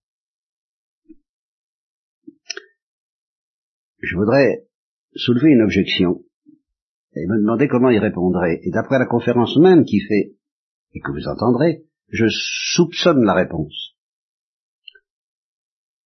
je 4.00 4.18
voudrais 4.18 4.68
soulever 5.16 5.52
une 5.52 5.62
objection 5.62 6.24
et 7.16 7.26
me 7.28 7.40
demander 7.40 7.70
comment 7.70 7.90
il 7.90 8.00
répondrait. 8.00 8.60
Et 8.64 8.72
d'après 8.72 9.00
la 9.00 9.06
conférence 9.06 9.56
même 9.58 9.86
qu'il 9.86 10.06
fait, 10.06 10.36
et 10.94 11.00
que 11.00 11.12
vous 11.12 11.28
entendrez, 11.28 11.86
je 12.10 12.26
soupçonne 12.30 13.24
la 13.24 13.34
réponse. 13.34 13.96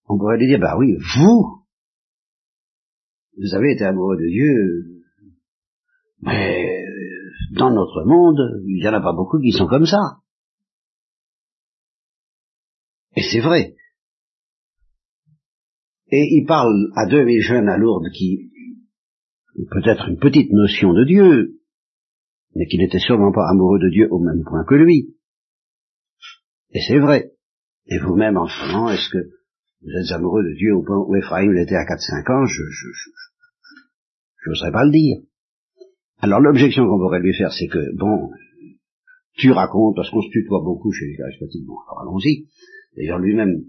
on 0.10 0.18
pourrait 0.18 0.38
lui 0.38 0.48
dire, 0.48 0.60
bah 0.60 0.78
oui, 0.78 0.96
vous, 1.16 1.66
vous 3.38 3.56
avez 3.56 3.74
été 3.74 3.86
amoureux 3.86 4.18
de 4.18 4.28
Dieu, 4.28 5.04
mais 6.22 6.84
dans 7.56 7.72
notre 7.72 8.04
monde, 8.06 8.62
il 8.66 8.82
n'y 8.82 8.88
en 8.88 8.94
a 8.94 9.02
pas 9.02 9.14
beaucoup 9.14 9.40
qui 9.40 9.52
sont 9.52 9.68
comme 9.68 9.86
ça. 9.86 10.20
Et 13.16 13.22
c'est 13.22 13.42
vrai. 13.42 13.76
Et 16.10 16.24
il 16.32 16.46
parle 16.46 16.92
à 16.96 17.06
deux 17.08 17.26
mes 17.26 17.42
jeunes 17.42 17.68
à 17.68 17.78
Lourdes 17.78 18.10
qui 18.14 18.52
ont 19.58 19.66
peut-être 19.72 20.08
une 20.08 20.20
petite 20.20 20.52
notion 20.52 20.94
de 20.94 21.04
Dieu, 21.04 21.60
mais 22.56 22.66
qui 22.68 22.78
n'étaient 22.78 23.00
sûrement 23.00 23.32
pas 23.32 23.50
amoureux 23.50 23.80
de 23.80 23.90
Dieu 23.90 24.08
au 24.12 24.20
même 24.20 24.44
point 24.44 24.64
que 24.66 24.76
lui. 24.76 25.16
Et 26.72 26.80
c'est 26.88 27.00
vrai. 27.00 27.32
Et 27.88 28.00
vous-même, 28.00 28.38
en 28.38 28.48
ce 28.48 28.68
moment, 28.68 28.90
est-ce 28.90 29.10
que 29.10 29.30
vous 29.82 29.92
êtes 29.92 30.12
amoureux 30.12 30.44
de 30.44 30.54
Dieu 30.56 30.76
au 30.76 30.84
point 30.84 30.98
où 30.98 31.16
Ephraim 31.16 31.52
l'était 31.52 31.76
à 31.76 31.86
4-5 31.86 32.32
ans? 32.32 32.46
Je, 32.46 32.62
n'oserais 34.48 34.72
pas 34.72 34.86
le 34.86 34.92
dire. 34.92 35.18
Alors 36.20 36.40
l'objection 36.40 36.86
qu'on 36.88 36.98
pourrait 36.98 37.20
lui 37.20 37.34
faire, 37.34 37.52
c'est 37.52 37.68
que, 37.68 37.96
bon, 37.96 38.32
tu 39.38 39.52
racontes, 39.52 39.96
parce 39.96 40.10
qu'on 40.10 40.22
se 40.22 40.30
tutoie 40.30 40.62
beaucoup 40.64 40.92
chez 40.92 41.06
les 41.06 41.16
charismatiques, 41.16 41.66
bon, 41.66 41.78
alors 41.88 42.02
allons-y. 42.02 42.48
D'ailleurs, 42.96 43.20
lui-même, 43.20 43.66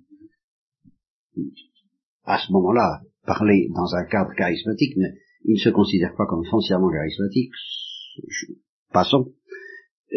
à 2.25 2.39
ce 2.39 2.51
moment-là, 2.53 3.03
parlait 3.27 3.69
dans 3.75 3.95
un 3.95 4.05
cadre 4.07 4.35
charismatique, 4.35 4.97
mais 4.97 5.13
il 5.45 5.55
ne 5.55 5.59
se 5.59 5.69
considère 5.69 6.15
pas 6.17 6.27
comme 6.27 6.45
foncièrement 6.47 6.91
charismatique. 6.91 7.53
Passons. 8.93 9.33
Euh, 10.13 10.17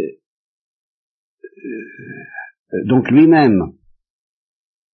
euh, 2.73 2.85
donc 2.85 3.09
lui-même, 3.11 3.73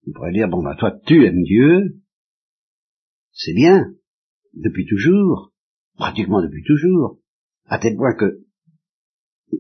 on 0.07 0.11
pourrait 0.11 0.33
dire, 0.33 0.47
bon, 0.47 0.63
bah, 0.63 0.75
toi, 0.79 0.99
tu 1.05 1.25
aimes 1.25 1.43
Dieu, 1.43 2.01
c'est 3.31 3.53
bien, 3.53 3.93
depuis 4.53 4.87
toujours, 4.87 5.53
pratiquement 5.97 6.41
depuis 6.41 6.63
toujours, 6.63 7.19
à 7.65 7.79
tel 7.79 7.95
point 7.95 8.15
que 8.15 8.39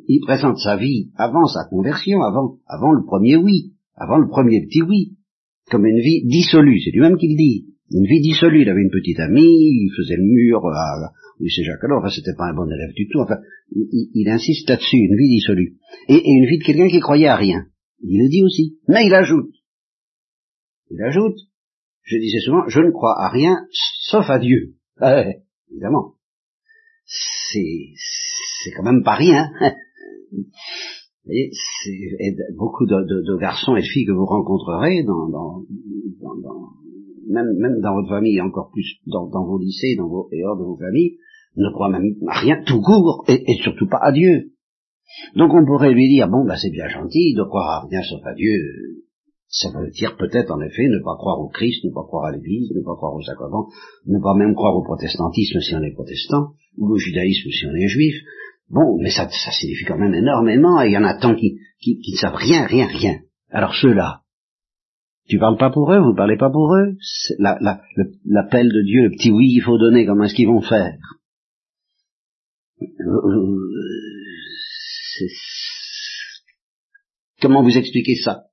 il 0.07 0.21
présente 0.21 0.57
sa 0.57 0.75
vie 0.75 1.11
avant 1.15 1.45
sa 1.45 1.65
conversion, 1.69 2.21
avant, 2.21 2.93
le 2.93 3.05
premier 3.05 3.37
oui, 3.37 3.73
avant 3.95 4.17
le 4.17 4.27
premier 4.27 4.65
petit 4.65 4.81
oui, 4.81 5.17
comme 5.69 5.85
une 5.85 5.99
vie 5.99 6.25
dissolue, 6.25 6.81
c'est 6.81 6.91
lui-même 6.91 7.17
qui 7.17 7.29
le 7.29 7.37
dit, 7.37 7.67
une 7.91 8.05
vie 8.05 8.21
dissolue, 8.21 8.61
il 8.63 8.69
avait 8.69 8.81
une 8.81 8.91
petite 8.91 9.19
amie, 9.19 9.41
il 9.41 9.91
faisait 9.95 10.17
le 10.17 10.23
mur 10.23 10.65
à, 10.65 11.13
oui, 11.39 11.49
c'est 11.49 11.63
Jacques 11.63 11.83
alors, 11.83 11.99
enfin, 11.99 12.09
c'était 12.09 12.35
pas 12.37 12.49
un 12.49 12.53
bon 12.53 12.69
élève 12.69 12.93
du 12.95 13.07
tout, 13.07 13.19
enfin, 13.19 13.37
il, 13.71 14.29
insiste 14.29 14.69
là-dessus, 14.69 14.97
une 14.97 15.17
vie 15.17 15.29
dissolue, 15.29 15.77
et, 16.09 16.15
et 16.15 16.31
une 16.31 16.45
vie 16.45 16.59
de 16.59 16.63
quelqu'un 16.63 16.89
qui 16.89 16.99
croyait 16.99 17.27
à 17.27 17.37
rien, 17.37 17.65
il 18.01 18.21
le 18.21 18.29
dit 18.29 18.43
aussi, 18.43 18.77
mais 18.89 19.05
il 19.05 19.13
ajoute, 19.13 19.53
il 20.91 21.01
ajoute, 21.01 21.37
je 22.03 22.17
disais 22.17 22.39
souvent, 22.39 22.67
je 22.67 22.79
ne 22.79 22.91
crois 22.91 23.15
à 23.21 23.29
rien 23.29 23.67
sauf 23.71 24.29
à 24.29 24.39
Dieu. 24.39 24.75
Ah 24.99 25.25
évidemment. 25.69 26.16
C'est, 27.07 27.93
c'est 28.63 28.71
quand 28.71 28.83
même 28.83 29.03
pas 29.03 29.15
rien. 29.15 29.49
Et 31.29 31.51
c'est 31.51 32.35
beaucoup 32.55 32.85
de, 32.85 32.95
de, 32.95 33.21
de, 33.21 33.37
garçons 33.39 33.75
et 33.75 33.81
de 33.81 33.85
filles 33.85 34.05
que 34.05 34.13
vous 34.13 34.25
rencontrerez 34.25 35.03
dans, 35.03 35.27
dans, 35.27 35.63
dans, 36.19 36.69
même, 37.29 37.53
même 37.59 37.81
dans 37.81 37.93
votre 37.93 38.09
famille, 38.09 38.39
encore 38.41 38.71
plus 38.71 38.99
dans, 39.07 39.27
dans 39.27 39.45
vos 39.45 39.59
lycées, 39.59 39.95
dans 39.97 40.07
vos, 40.07 40.29
et 40.31 40.43
hors 40.45 40.57
de 40.57 40.63
vos 40.63 40.77
familles, 40.77 41.17
ne 41.57 41.69
croient 41.71 41.89
même 41.89 42.13
à 42.27 42.39
rien 42.39 42.61
tout 42.65 42.81
court, 42.81 43.25
et, 43.27 43.43
et, 43.45 43.55
surtout 43.61 43.87
pas 43.87 43.99
à 44.01 44.11
Dieu. 44.11 44.53
Donc 45.35 45.53
on 45.53 45.65
pourrait 45.65 45.93
lui 45.93 46.07
dire, 46.07 46.29
bon, 46.29 46.45
bah 46.45 46.55
c'est 46.55 46.71
bien 46.71 46.87
gentil 46.87 47.33
de 47.33 47.43
croire 47.43 47.83
à 47.83 47.87
rien 47.87 48.03
sauf 48.03 48.21
à 48.25 48.33
Dieu, 48.33 48.53
ça 49.49 49.69
veut 49.71 49.89
dire 49.91 50.15
peut-être 50.17 50.51
en 50.51 50.61
effet 50.61 50.87
ne 50.87 50.99
pas 51.03 51.15
croire 51.15 51.39
au 51.39 51.47
Christ, 51.47 51.83
ne 51.85 51.93
pas 51.93 52.03
croire 52.03 52.25
à 52.25 52.31
l'Église, 52.31 52.71
ne 52.75 52.83
pas 52.83 52.95
croire 52.95 53.15
aux 53.15 53.21
sacrements, 53.21 53.67
ne 54.05 54.19
pas 54.21 54.35
même 54.35 54.53
croire 54.55 54.75
au 54.75 54.83
protestantisme 54.83 55.59
si 55.61 55.75
on 55.75 55.81
est 55.81 55.93
protestant, 55.93 56.51
ou 56.77 56.93
au 56.93 56.97
judaïsme 56.97 57.49
si 57.49 57.65
on 57.65 57.75
est 57.75 57.87
juif. 57.87 58.15
Bon, 58.69 58.97
mais 59.01 59.09
ça, 59.09 59.29
ça 59.29 59.51
signifie 59.51 59.85
quand 59.85 59.97
même 59.97 60.13
énormément, 60.13 60.81
et 60.81 60.87
il 60.87 60.93
y 60.93 60.97
en 60.97 61.03
a 61.03 61.17
tant 61.17 61.35
qui, 61.35 61.59
qui, 61.79 61.99
qui 61.99 62.11
ne 62.13 62.17
savent 62.17 62.35
rien, 62.35 62.65
rien, 62.65 62.87
rien. 62.87 63.19
Alors 63.49 63.73
ceux-là, 63.73 64.21
tu 65.29 65.39
parles 65.39 65.57
pas 65.57 65.69
pour 65.69 65.91
eux, 65.91 65.99
vous 65.99 66.15
parlez 66.15 66.37
pas 66.37 66.49
pour 66.49 66.73
eux? 66.75 66.95
L'appel 67.39 68.67
de 68.67 68.83
Dieu, 68.85 69.03
le 69.03 69.11
petit 69.11 69.31
oui 69.31 69.47
il 69.49 69.61
faut 69.61 69.77
donner, 69.77 70.05
comment 70.05 70.23
est-ce 70.25 70.35
qu'ils 70.35 70.47
vont 70.47 70.61
faire? 70.61 70.97
Comment 77.41 77.63
vous 77.63 77.77
expliquez 77.77 78.15
ça? 78.15 78.43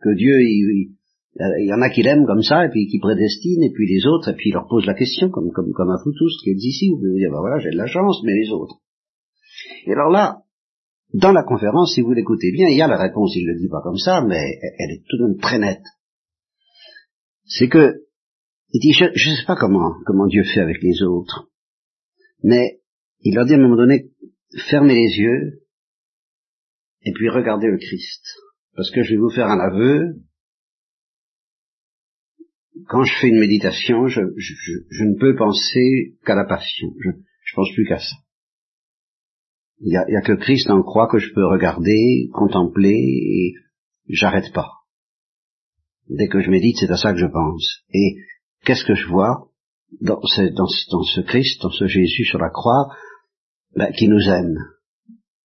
Que 0.00 0.14
Dieu, 0.14 0.40
il, 0.40 0.96
y 1.38 1.72
en 1.72 1.80
a 1.80 1.90
qui 1.90 2.02
l'aiment 2.02 2.26
comme 2.26 2.42
ça, 2.42 2.66
et 2.66 2.68
puis 2.68 2.86
qui 2.86 2.98
prédestinent, 2.98 3.64
et 3.64 3.70
puis 3.70 3.86
les 3.86 4.06
autres, 4.06 4.30
et 4.30 4.34
puis 4.34 4.50
il 4.50 4.52
leur 4.52 4.66
pose 4.68 4.84
la 4.86 4.94
question, 4.94 5.30
comme, 5.30 5.50
comme, 5.52 5.72
comme 5.72 5.90
à 5.90 5.96
vous 6.04 6.12
tous 6.12 6.42
qui 6.42 6.50
êtes 6.50 6.62
ici, 6.62 6.90
vous 6.90 6.98
pouvez 6.98 7.10
vous 7.10 7.18
dire, 7.18 7.30
ben 7.30 7.40
voilà, 7.40 7.58
j'ai 7.58 7.70
de 7.70 7.76
la 7.76 7.86
chance, 7.86 8.22
mais 8.24 8.34
les 8.34 8.50
autres. 8.50 8.76
Et 9.86 9.92
alors 9.92 10.10
là, 10.10 10.42
dans 11.14 11.32
la 11.32 11.42
conférence, 11.42 11.94
si 11.94 12.02
vous 12.02 12.12
l'écoutez 12.12 12.52
bien, 12.52 12.68
il 12.68 12.76
y 12.76 12.82
a 12.82 12.86
la 12.86 12.98
réponse, 12.98 13.34
il 13.34 13.46
ne 13.46 13.52
le 13.52 13.58
dit 13.58 13.68
pas 13.68 13.80
comme 13.82 13.96
ça, 13.96 14.22
mais 14.22 14.58
elle 14.78 14.90
est 14.90 15.02
tout 15.08 15.18
de 15.18 15.28
même 15.28 15.38
très 15.38 15.58
nette. 15.58 15.84
C'est 17.44 17.68
que, 17.68 18.04
il 18.74 18.80
dit, 18.80 18.92
je 18.92 19.04
ne 19.04 19.36
sais 19.36 19.46
pas 19.46 19.56
comment, 19.56 19.94
comment 20.06 20.26
Dieu 20.26 20.44
fait 20.44 20.60
avec 20.60 20.82
les 20.82 21.02
autres, 21.02 21.48
mais 22.42 22.80
il 23.20 23.34
leur 23.34 23.46
dit 23.46 23.52
à 23.52 23.56
un 23.56 23.60
moment 23.60 23.76
donné, 23.76 24.10
fermez 24.68 24.94
les 24.94 25.18
yeux, 25.18 25.62
et 27.04 27.12
puis 27.12 27.28
regardez 27.28 27.68
le 27.68 27.78
Christ. 27.78 28.22
Parce 28.74 28.90
que 28.90 29.02
je 29.02 29.10
vais 29.10 29.20
vous 29.20 29.30
faire 29.30 29.48
un 29.48 29.60
aveu. 29.60 30.22
Quand 32.88 33.04
je 33.04 33.12
fais 33.20 33.28
une 33.28 33.38
méditation, 33.40 34.06
je, 34.06 34.20
ne 34.20 35.18
peux 35.18 35.36
penser 35.36 36.16
qu'à 36.24 36.34
la 36.34 36.44
passion. 36.44 36.88
Je, 37.00 37.10
je 37.44 37.54
pense 37.54 37.70
plus 37.74 37.86
qu'à 37.86 37.98
ça. 37.98 38.16
Il 39.80 39.88
n'y 39.88 39.96
a, 39.96 40.18
a, 40.18 40.22
que 40.22 40.34
Christ 40.34 40.70
en 40.70 40.82
croix 40.82 41.08
que 41.08 41.18
je 41.18 41.32
peux 41.34 41.44
regarder, 41.44 42.28
contempler, 42.32 42.94
et 42.94 43.54
j'arrête 44.08 44.52
pas. 44.52 44.70
Dès 46.08 46.28
que 46.28 46.40
je 46.40 46.50
médite, 46.50 46.76
c'est 46.78 46.90
à 46.90 46.96
ça 46.96 47.12
que 47.12 47.18
je 47.18 47.26
pense. 47.26 47.82
Et 47.92 48.16
qu'est-ce 48.64 48.84
que 48.84 48.94
je 48.94 49.08
vois 49.08 49.48
dans 50.00 50.20
ce, 50.22 50.42
dans 50.54 51.02
ce 51.02 51.20
Christ, 51.20 51.60
dans 51.62 51.70
ce 51.70 51.86
Jésus 51.86 52.24
sur 52.24 52.38
la 52.38 52.50
croix, 52.50 52.94
ben, 53.74 53.90
qui 53.92 54.08
nous 54.08 54.28
aime, 54.28 54.56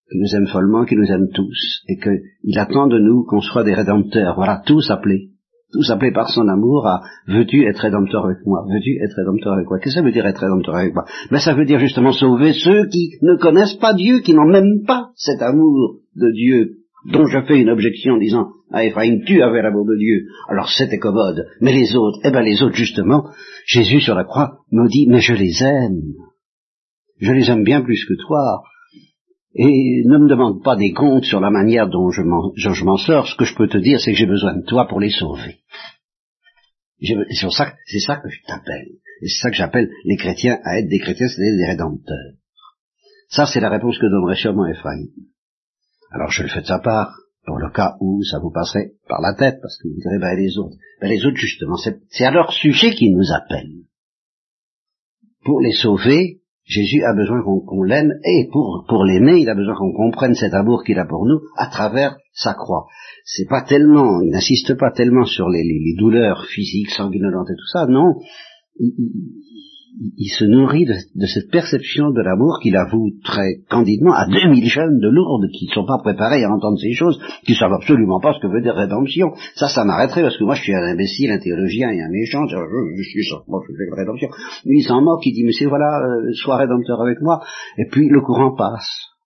qui 0.09 0.17
nous 0.17 0.35
aime 0.35 0.47
follement, 0.47 0.85
qui 0.85 0.95
nous 0.95 1.11
aime 1.11 1.29
tous, 1.33 1.83
et 1.87 1.97
qu'il 1.97 2.59
attend 2.59 2.87
de 2.87 2.99
nous 2.99 3.23
qu'on 3.25 3.41
soit 3.41 3.63
des 3.63 3.73
rédempteurs. 3.73 4.35
Voilà, 4.35 4.61
tous 4.65 4.89
appelés. 4.91 5.31
Tous 5.73 5.91
appelés 5.91 6.13
par 6.13 6.29
son 6.29 6.47
amour 6.47 6.87
à 6.87 7.01
veux-tu 7.27 7.65
être 7.65 7.79
rédempteur 7.79 8.25
avec 8.25 8.37
moi? 8.45 8.63
Veux-tu 8.71 9.03
être 9.03 9.15
rédempteur 9.17 9.53
avec 9.53 9.67
moi? 9.67 9.79
Qu'est-ce 9.79 9.95
que 9.95 9.99
ça 9.99 10.05
veut 10.05 10.13
dire 10.13 10.25
être 10.25 10.39
rédempteur 10.39 10.75
avec 10.75 10.93
moi? 10.93 11.03
Mais 11.29 11.39
ça 11.39 11.53
veut 11.53 11.65
dire 11.65 11.79
justement 11.79 12.13
sauver 12.13 12.53
ceux 12.53 12.87
qui 12.87 13.17
ne 13.21 13.35
connaissent 13.35 13.75
pas 13.75 13.93
Dieu, 13.93 14.19
qui 14.19 14.33
n'ont 14.33 14.47
même 14.47 14.83
pas 14.87 15.09
cet 15.15 15.41
amour 15.41 15.99
de 16.15 16.31
Dieu 16.31 16.77
dont 17.11 17.25
je 17.25 17.41
fais 17.41 17.59
une 17.59 17.69
objection 17.69 18.13
en 18.13 18.17
disant 18.17 18.47
à 18.71 18.85
Ephraim, 18.85 19.19
tu 19.25 19.41
avais 19.41 19.61
l'amour 19.61 19.85
de 19.85 19.97
Dieu, 19.97 20.27
alors 20.49 20.69
c'était 20.69 20.99
commode. 20.99 21.45
Mais 21.61 21.73
les 21.73 21.95
autres, 21.95 22.19
eh 22.23 22.31
ben 22.31 22.41
les 22.41 22.61
autres 22.63 22.75
justement, 22.75 23.29
Jésus 23.65 24.01
sur 24.01 24.15
la 24.15 24.25
croix 24.25 24.59
nous 24.71 24.87
dit, 24.87 25.07
mais 25.09 25.19
je 25.19 25.33
les 25.33 25.63
aime. 25.63 26.01
Je 27.19 27.31
les 27.31 27.49
aime 27.49 27.63
bien 27.63 27.81
plus 27.81 28.05
que 28.05 28.13
toi 28.25 28.61
et 29.53 30.03
ne 30.05 30.17
me 30.17 30.29
demande 30.29 30.63
pas 30.63 30.75
des 30.75 30.93
comptes 30.93 31.25
sur 31.25 31.39
la 31.39 31.49
manière 31.49 31.87
dont 31.87 32.09
je 32.11 32.21
m'en 32.21 32.97
sors. 32.97 33.27
Ce 33.27 33.35
que 33.35 33.45
je 33.45 33.55
peux 33.55 33.67
te 33.67 33.77
dire, 33.77 33.99
c'est 33.99 34.11
que 34.11 34.17
j'ai 34.17 34.25
besoin 34.25 34.55
de 34.55 34.65
toi 34.65 34.87
pour 34.87 34.99
les 34.99 35.09
sauver. 35.09 35.59
C'est 36.99 37.49
ça, 37.49 37.65
que 37.65 38.29
je 38.29 38.41
t'appelle. 38.47 38.87
Et 39.21 39.27
c'est 39.27 39.41
ça 39.41 39.49
que 39.49 39.55
j'appelle 39.55 39.89
les 40.05 40.17
chrétiens 40.17 40.59
à 40.63 40.79
être 40.79 40.89
des 40.89 40.99
chrétiens, 40.99 41.27
c'est-à-dire 41.27 41.57
des 41.57 41.71
rédempteurs. 41.71 42.33
Ça, 43.29 43.45
c'est 43.45 43.59
la 43.59 43.69
réponse 43.69 43.97
que 43.97 44.09
donnerait 44.09 44.35
sûrement 44.35 44.67
Ephraim. 44.67 45.05
Alors 46.11 46.31
je 46.31 46.43
le 46.43 46.49
fais 46.49 46.61
de 46.61 46.67
sa 46.67 46.79
part, 46.79 47.13
pour 47.45 47.57
le 47.57 47.69
cas 47.71 47.95
où 47.99 48.23
ça 48.23 48.39
vous 48.39 48.51
passerait 48.51 48.91
par 49.07 49.21
la 49.21 49.33
tête, 49.33 49.59
parce 49.61 49.77
que 49.77 49.87
vous 49.87 49.99
direz, 49.99 50.19
ben 50.19 50.35
les 50.35 50.57
autres. 50.57 50.75
Ben 51.01 51.09
les 51.09 51.25
autres, 51.25 51.37
justement, 51.37 51.77
c'est 51.77 52.25
à 52.25 52.31
leur 52.31 52.51
sujet 52.51 52.93
qu'ils 52.93 53.15
nous 53.15 53.31
appellent. 53.33 53.85
Pour 55.43 55.61
les 55.61 55.71
sauver, 55.71 56.41
Jésus 56.67 57.01
a 57.03 57.13
besoin 57.13 57.41
qu'on 57.43 57.83
l'aime 57.83 58.11
et 58.25 58.49
pour, 58.51 58.83
pour 58.89 59.05
l'aimer, 59.05 59.39
il 59.39 59.49
a 59.49 59.55
besoin 59.55 59.73
qu'on 59.75 59.93
comprenne 59.93 60.35
cet 60.35 60.53
amour 60.53 60.83
qu'il 60.83 60.99
a 60.99 61.05
pour 61.05 61.25
nous 61.25 61.39
à 61.55 61.67
travers 61.67 62.17
sa 62.33 62.53
croix. 62.53 62.87
C'est 63.23 63.47
pas 63.47 63.61
tellement, 63.61 64.21
il 64.21 64.31
n'insiste 64.31 64.77
pas 64.77 64.91
tellement 64.91 65.23
sur 65.23 65.47
les, 65.47 65.63
douleurs 65.97 66.45
physiques, 66.45 66.89
sanguinolentes 66.89 67.49
et 67.49 67.55
tout 67.55 67.67
ça, 67.71 67.85
non 67.87 68.15
se 70.29 70.45
nourrit 70.45 70.85
de, 70.85 71.25
cette 71.25 71.49
perception 71.51 72.11
de 72.11 72.21
l'amour 72.21 72.59
qu'il 72.61 72.75
avoue 72.75 73.11
très 73.23 73.61
candidement 73.69 74.13
à 74.13 74.27
2000 74.27 74.65
jeunes 74.69 74.99
de 74.99 75.09
Lourdes 75.09 75.49
qui 75.51 75.65
ne 75.67 75.73
sont 75.73 75.85
pas 75.85 75.97
préparés 75.99 76.43
à 76.43 76.51
entendre 76.51 76.77
ces 76.79 76.93
choses, 76.93 77.19
qui 77.45 77.53
ne 77.53 77.57
savent 77.57 77.73
absolument 77.73 78.19
pas 78.19 78.33
ce 78.33 78.39
que 78.39 78.47
veut 78.47 78.61
dire 78.61 78.75
rédemption. 78.75 79.33
Ça, 79.55 79.67
ça 79.67 79.83
m'arrêterait 79.85 80.21
parce 80.21 80.37
que 80.37 80.43
moi 80.43 80.55
je 80.55 80.61
suis 80.61 80.75
un 80.75 80.83
imbécile, 80.83 81.31
un 81.31 81.39
théologien 81.39 81.89
et 81.89 82.01
un 82.01 82.09
méchant, 82.09 82.45
je, 82.47 83.03
suis 83.03 83.23
moi 83.47 83.61
je 83.67 83.73
fais 83.73 83.99
rédemption. 83.99 84.29
Lui 84.65 84.79
il 84.79 84.83
s'en 84.83 85.01
moque, 85.01 85.25
il 85.25 85.33
dit 85.33 85.43
mais 85.43 85.53
c'est 85.53 85.65
voilà, 85.65 85.99
euh, 85.99 86.31
sois 86.33 86.57
rédempteur 86.57 87.01
avec 87.01 87.21
moi, 87.21 87.41
et 87.77 87.85
puis 87.89 88.07
le 88.09 88.21
courant 88.21 88.55
passe. 88.55 89.16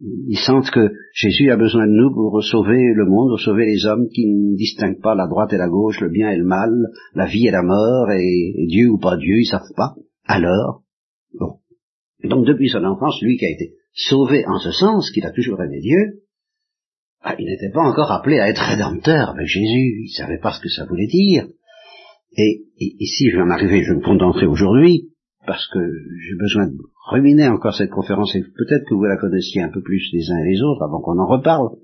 Ils 0.00 0.38
sentent 0.38 0.70
que 0.70 0.92
Jésus 1.14 1.50
a 1.50 1.56
besoin 1.56 1.86
de 1.86 1.92
nous 1.92 2.12
pour 2.12 2.42
sauver 2.42 2.92
le 2.94 3.06
monde, 3.06 3.38
sauver 3.38 3.64
les 3.64 3.86
hommes 3.86 4.08
qui 4.08 4.26
ne 4.26 4.56
distinguent 4.56 5.00
pas 5.00 5.14
la 5.14 5.26
droite 5.26 5.52
et 5.54 5.56
la 5.56 5.68
gauche, 5.68 6.00
le 6.00 6.10
bien 6.10 6.30
et 6.30 6.36
le 6.36 6.44
mal, 6.44 6.70
la 7.14 7.26
vie 7.26 7.46
et 7.46 7.50
la 7.50 7.62
mort, 7.62 8.10
et, 8.10 8.66
Dieu 8.66 8.90
ou 8.90 8.98
pas 8.98 9.16
Dieu, 9.16 9.38
ils 9.38 9.46
savent 9.46 9.62
pas. 9.74 9.94
Alors, 10.24 10.82
bon. 11.32 11.60
donc 12.24 12.46
depuis 12.46 12.68
son 12.68 12.84
enfance, 12.84 13.22
lui 13.22 13.38
qui 13.38 13.46
a 13.46 13.50
été 13.50 13.72
sauvé 13.94 14.44
en 14.46 14.58
ce 14.58 14.70
sens, 14.70 15.10
qu'il 15.10 15.24
a 15.24 15.32
toujours 15.32 15.62
aimé 15.62 15.80
Dieu, 15.80 16.20
ah, 17.22 17.34
il 17.38 17.46
n'était 17.46 17.72
pas 17.72 17.82
encore 17.82 18.12
appelé 18.12 18.38
à 18.38 18.48
être 18.48 18.62
rédempteur 18.62 19.30
avec 19.30 19.46
Jésus, 19.46 20.04
il 20.04 20.12
savait 20.14 20.38
pas 20.38 20.52
ce 20.52 20.60
que 20.60 20.68
ça 20.68 20.84
voulait 20.84 21.06
dire. 21.06 21.48
Et, 22.36 22.66
si 22.78 23.30
je 23.30 23.36
vais 23.36 23.42
en 23.42 23.50
arriver, 23.50 23.82
je 23.82 23.94
me 23.94 24.02
contenterai 24.02 24.46
aujourd'hui, 24.46 25.10
parce 25.46 25.66
que 25.68 25.78
j'ai 25.78 26.36
besoin 26.36 26.66
de 26.66 26.76
ruminer 27.10 27.48
encore 27.48 27.74
cette 27.74 27.90
conférence, 27.90 28.34
et 28.34 28.42
peut-être 28.42 28.84
que 28.88 28.94
vous 28.94 29.04
la 29.04 29.16
connaissiez 29.16 29.62
un 29.62 29.70
peu 29.70 29.82
plus 29.82 30.10
les 30.12 30.30
uns 30.30 30.38
et 30.38 30.50
les 30.50 30.62
autres 30.62 30.82
avant 30.82 31.00
qu'on 31.00 31.18
en 31.18 31.26
reparle. 31.26 31.76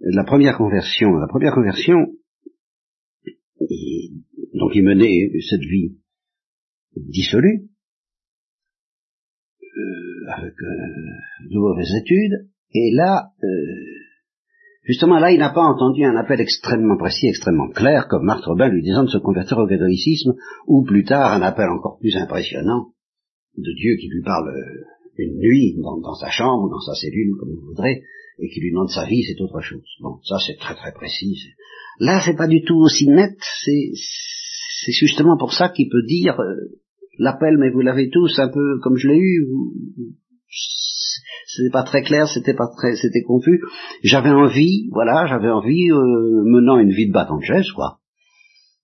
La 0.00 0.24
première 0.24 0.56
conversion, 0.56 1.12
la 1.14 1.28
première 1.28 1.54
conversion, 1.54 2.08
donc 4.54 4.72
il 4.74 4.82
menait 4.82 5.30
cette 5.48 5.60
vie 5.60 5.96
dissolue, 6.96 7.68
euh, 9.62 10.30
avec 10.36 10.54
euh, 10.60 11.48
de 11.50 11.58
mauvaises 11.58 11.94
études, 12.00 12.48
et 12.74 12.90
là, 12.94 13.32
euh, 13.42 13.91
Justement, 14.84 15.20
là, 15.20 15.30
il 15.30 15.38
n'a 15.38 15.50
pas 15.50 15.62
entendu 15.62 16.04
un 16.04 16.16
appel 16.16 16.40
extrêmement 16.40 16.96
précis, 16.96 17.28
extrêmement 17.28 17.68
clair, 17.68 18.08
comme 18.08 18.24
Marthe 18.24 18.44
Robin 18.44 18.68
lui 18.68 18.82
disant 18.82 19.04
de 19.04 19.10
se 19.10 19.18
convertir 19.18 19.58
au 19.58 19.66
catholicisme, 19.66 20.34
ou 20.66 20.82
plus 20.82 21.04
tard 21.04 21.32
un 21.32 21.42
appel 21.42 21.68
encore 21.68 21.98
plus 22.00 22.16
impressionnant 22.16 22.88
de 23.56 23.72
Dieu 23.74 23.96
qui 24.00 24.08
lui 24.08 24.22
parle 24.22 24.48
euh, 24.48 24.84
une 25.18 25.38
nuit 25.38 25.76
dans, 25.80 26.14
sa 26.14 26.30
chambre, 26.30 26.68
dans 26.68 26.80
sa 26.80 26.94
cellule, 26.94 27.36
comme 27.38 27.50
vous 27.50 27.66
voudrez, 27.66 28.02
et 28.38 28.48
qui 28.48 28.60
lui 28.60 28.70
demande 28.72 28.88
sa 28.88 29.06
vie, 29.06 29.22
c'est 29.22 29.40
autre 29.40 29.60
chose. 29.60 29.86
Bon, 30.00 30.18
ça 30.24 30.38
c'est 30.44 30.56
très 30.56 30.74
très 30.74 30.92
précis. 30.92 31.38
Là, 32.00 32.20
c'est 32.24 32.36
pas 32.36 32.48
du 32.48 32.64
tout 32.64 32.78
aussi 32.78 33.06
net, 33.08 33.36
c'est 33.64 34.92
justement 34.92 35.36
pour 35.36 35.52
ça 35.52 35.68
qu'il 35.68 35.90
peut 35.90 36.02
dire 36.02 36.40
euh, 36.40 36.80
l'appel, 37.18 37.56
mais 37.58 37.70
vous 37.70 37.82
l'avez 37.82 38.10
tous 38.10 38.36
un 38.38 38.48
peu 38.48 38.80
comme 38.80 38.96
je 38.96 39.08
l'ai 39.08 39.18
eu, 39.18 39.46
c'était 41.46 41.72
pas 41.72 41.82
très 41.82 42.02
clair, 42.02 42.28
c'était 42.28 42.54
pas 42.54 42.68
très, 42.76 42.94
c'était 42.96 43.22
confus. 43.22 43.60
J'avais 44.02 44.30
envie, 44.30 44.88
voilà, 44.92 45.26
j'avais 45.26 45.50
envie, 45.50 45.90
euh, 45.90 46.42
menant 46.44 46.78
une 46.78 46.90
vie 46.90 47.08
de 47.08 47.12
bâton 47.12 47.38
de 47.38 47.44
chaise, 47.44 47.70
quoi, 47.72 47.98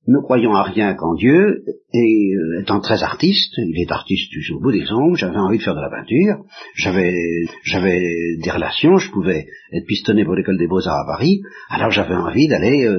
ne 0.09 0.21
croyant 0.21 0.55
à 0.55 0.63
rien 0.63 0.95
qu'en 0.95 1.15
Dieu, 1.15 1.65
et 1.93 2.35
euh, 2.35 2.63
étant 2.63 2.81
très 2.81 3.03
artiste, 3.03 3.53
il 3.59 3.81
est 3.81 3.93
artiste 3.93 4.33
au 4.53 4.61
bout 4.61 4.73
des 4.73 4.91
ongles, 4.91 5.17
j'avais 5.17 5.37
envie 5.37 5.59
de 5.59 5.63
faire 5.63 5.75
de 5.75 5.81
la 5.81 5.91
peinture, 5.91 6.45
j'avais, 6.75 7.15
j'avais 7.63 8.01
des 8.43 8.51
relations, 8.51 8.97
je 8.97 9.11
pouvais 9.11 9.47
être 9.73 9.87
pistonné 9.87 10.25
pour 10.25 10.35
l'école 10.35 10.59
des 10.59 10.67
beaux-arts 10.67 11.05
à 11.05 11.07
Paris, 11.07 11.43
alors 11.69 11.91
j'avais 11.91 12.15
envie 12.15 12.49
d'aller 12.49 12.87
euh, 12.87 12.97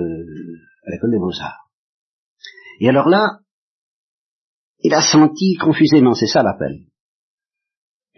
à 0.85 0.91
l'école 0.91 1.11
des 1.11 1.17
beaux-arts. 1.17 1.69
Et 2.79 2.89
alors 2.89 3.09
là, 3.09 3.39
il 4.81 4.93
a 4.93 5.01
senti 5.01 5.55
confusément, 5.55 6.13
c'est 6.13 6.27
ça 6.27 6.43
l'appel 6.43 6.88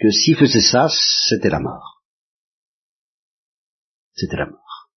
que 0.01 0.09
s'il 0.09 0.35
faisait 0.35 0.61
ça, 0.61 0.87
c'était 1.29 1.49
la 1.49 1.59
mort. 1.59 2.01
C'était 4.13 4.37
la 4.37 4.47
mort. 4.47 4.89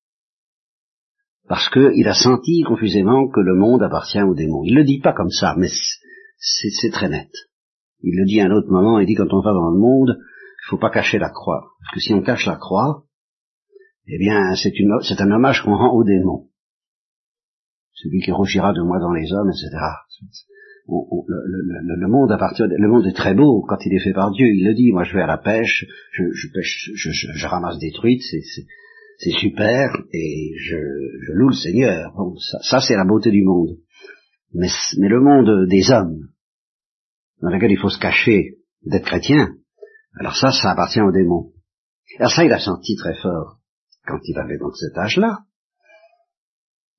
Parce 1.47 1.69
qu'il 1.69 2.09
a 2.09 2.15
senti 2.15 2.63
confusément 2.63 3.29
que 3.29 3.41
le 3.41 3.55
monde 3.55 3.83
appartient 3.83 4.23
aux 4.23 4.35
démons. 4.35 4.65
Il 4.65 4.75
ne 4.75 4.81
le 4.81 4.85
dit 4.85 5.01
pas 5.01 5.13
comme 5.13 5.31
ça, 5.31 5.55
mais 5.59 5.69
c'est 6.39 6.91
très 6.91 7.11
net. 7.11 7.31
Il 8.01 8.19
le 8.19 8.25
dit 8.25 8.41
à 8.41 8.47
un 8.47 8.51
autre 8.51 8.71
moment, 8.71 8.99
il 8.99 9.07
dit 9.07 9.15
quand 9.15 9.33
on 9.33 9.43
va 9.43 9.53
dans 9.53 9.71
le 9.71 9.79
monde, 9.79 10.17
il 10.17 10.67
ne 10.67 10.71
faut 10.71 10.79
pas 10.79 10.91
cacher 10.91 11.19
la 11.19 11.29
croix. 11.29 11.73
Parce 11.81 11.95
que 11.95 12.01
si 12.01 12.15
on 12.15 12.23
cache 12.23 12.47
la 12.47 12.57
croix, 12.57 13.05
eh 14.07 14.19
bien 14.19 14.55
c'est 14.57 15.21
un 15.21 15.31
hommage 15.31 15.63
qu'on 15.63 15.77
rend 15.77 15.93
aux 15.93 16.05
démons. 16.05 16.49
Celui 17.93 18.21
qui 18.21 18.33
rougira 18.33 18.73
de 18.73 18.83
moi 18.83 18.99
dans 18.99 19.13
les 19.13 19.31
hommes, 19.33 19.51
etc 19.51 19.77
le, 20.87 22.09
monde 22.09 22.31
à 22.33 22.39
partir 22.39 22.67
le 22.67 22.89
monde 22.89 23.07
est 23.07 23.17
très 23.17 23.35
beau 23.35 23.65
quand 23.67 23.79
il 23.85 23.95
est 23.95 24.03
fait 24.03 24.13
par 24.13 24.31
Dieu. 24.31 24.47
Il 24.47 24.67
le 24.67 24.75
dit. 24.75 24.93
Moi, 24.93 25.05
je 25.05 25.15
vais 25.15 25.23
à 25.23 25.27
la 25.27 25.39
pêche, 25.39 25.87
je, 26.13 26.49
pêche, 26.53 26.91
je, 26.95 27.47
ramasse 27.47 27.79
des 27.79 27.93
truites, 27.93 28.23
c'est 28.23 29.31
super, 29.31 29.97
et 30.13 30.53
je, 30.59 30.77
loue 31.33 31.49
le 31.49 31.55
Seigneur. 31.55 32.13
Bon, 32.17 32.37
ça, 32.37 32.81
c'est 32.81 32.97
la 32.97 33.05
beauté 33.05 33.31
du 33.31 33.43
monde. 33.43 33.79
Mais, 34.53 34.69
mais 34.99 35.09
le 35.09 35.21
monde 35.21 35.69
des 35.69 35.91
hommes, 35.91 36.29
dans 37.41 37.51
lequel 37.51 37.73
il 37.73 37.79
faut 37.79 37.89
se 37.89 37.99
cacher 37.99 38.59
d'être 38.85 39.07
chrétien, 39.07 39.55
alors 40.19 40.37
ça, 40.37 40.51
ça 40.53 40.71
appartient 40.71 41.01
aux 41.01 41.13
démons. 41.13 41.53
Alors 42.19 42.31
ça, 42.31 42.45
il 42.45 42.53
a 42.53 42.61
senti 42.61 42.95
très 42.97 43.15
fort 43.21 43.59
quand 44.07 44.21
il 44.25 44.39
avait 44.39 44.59
donc 44.59 44.77
cet 44.77 44.97
âge-là. 44.97 45.39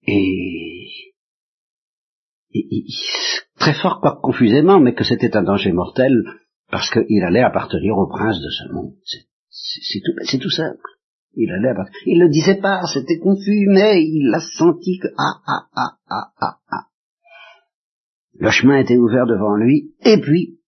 Et, 0.07 1.13
et, 2.53 2.83
très 3.59 3.73
fort, 3.73 3.99
quoi 4.01 4.19
confusément, 4.21 4.79
mais 4.79 4.93
que 4.93 5.03
c'était 5.03 5.35
un 5.35 5.43
danger 5.43 5.71
mortel 5.71 6.13
parce 6.71 6.89
qu'il 6.89 7.23
allait 7.23 7.43
appartenir 7.43 7.97
au 7.97 8.07
prince 8.07 8.39
de 8.41 8.49
ce 8.49 8.73
monde. 8.73 8.93
C'est 9.49 10.01
tout, 10.03 10.37
tout 10.39 10.49
simple. 10.49 10.81
Il 11.35 11.51
allait 11.51 11.69
appartenir. 11.69 12.01
Il 12.05 12.19
le 12.19 12.29
disait 12.29 12.59
pas, 12.59 12.81
c'était 12.91 13.19
confus, 13.19 13.67
mais 13.67 14.03
il 14.03 14.33
a 14.33 14.39
senti 14.39 14.99
que 14.99 15.07
ah 15.17 15.41
ah 15.45 15.67
ah 15.75 15.97
ah 16.09 16.31
ah 16.39 16.57
ah. 16.69 16.85
Le 18.37 18.49
chemin 18.51 18.79
était 18.79 18.97
ouvert 18.97 19.25
devant 19.25 19.55
lui, 19.55 19.93
et 20.03 20.19
puis 20.19 20.59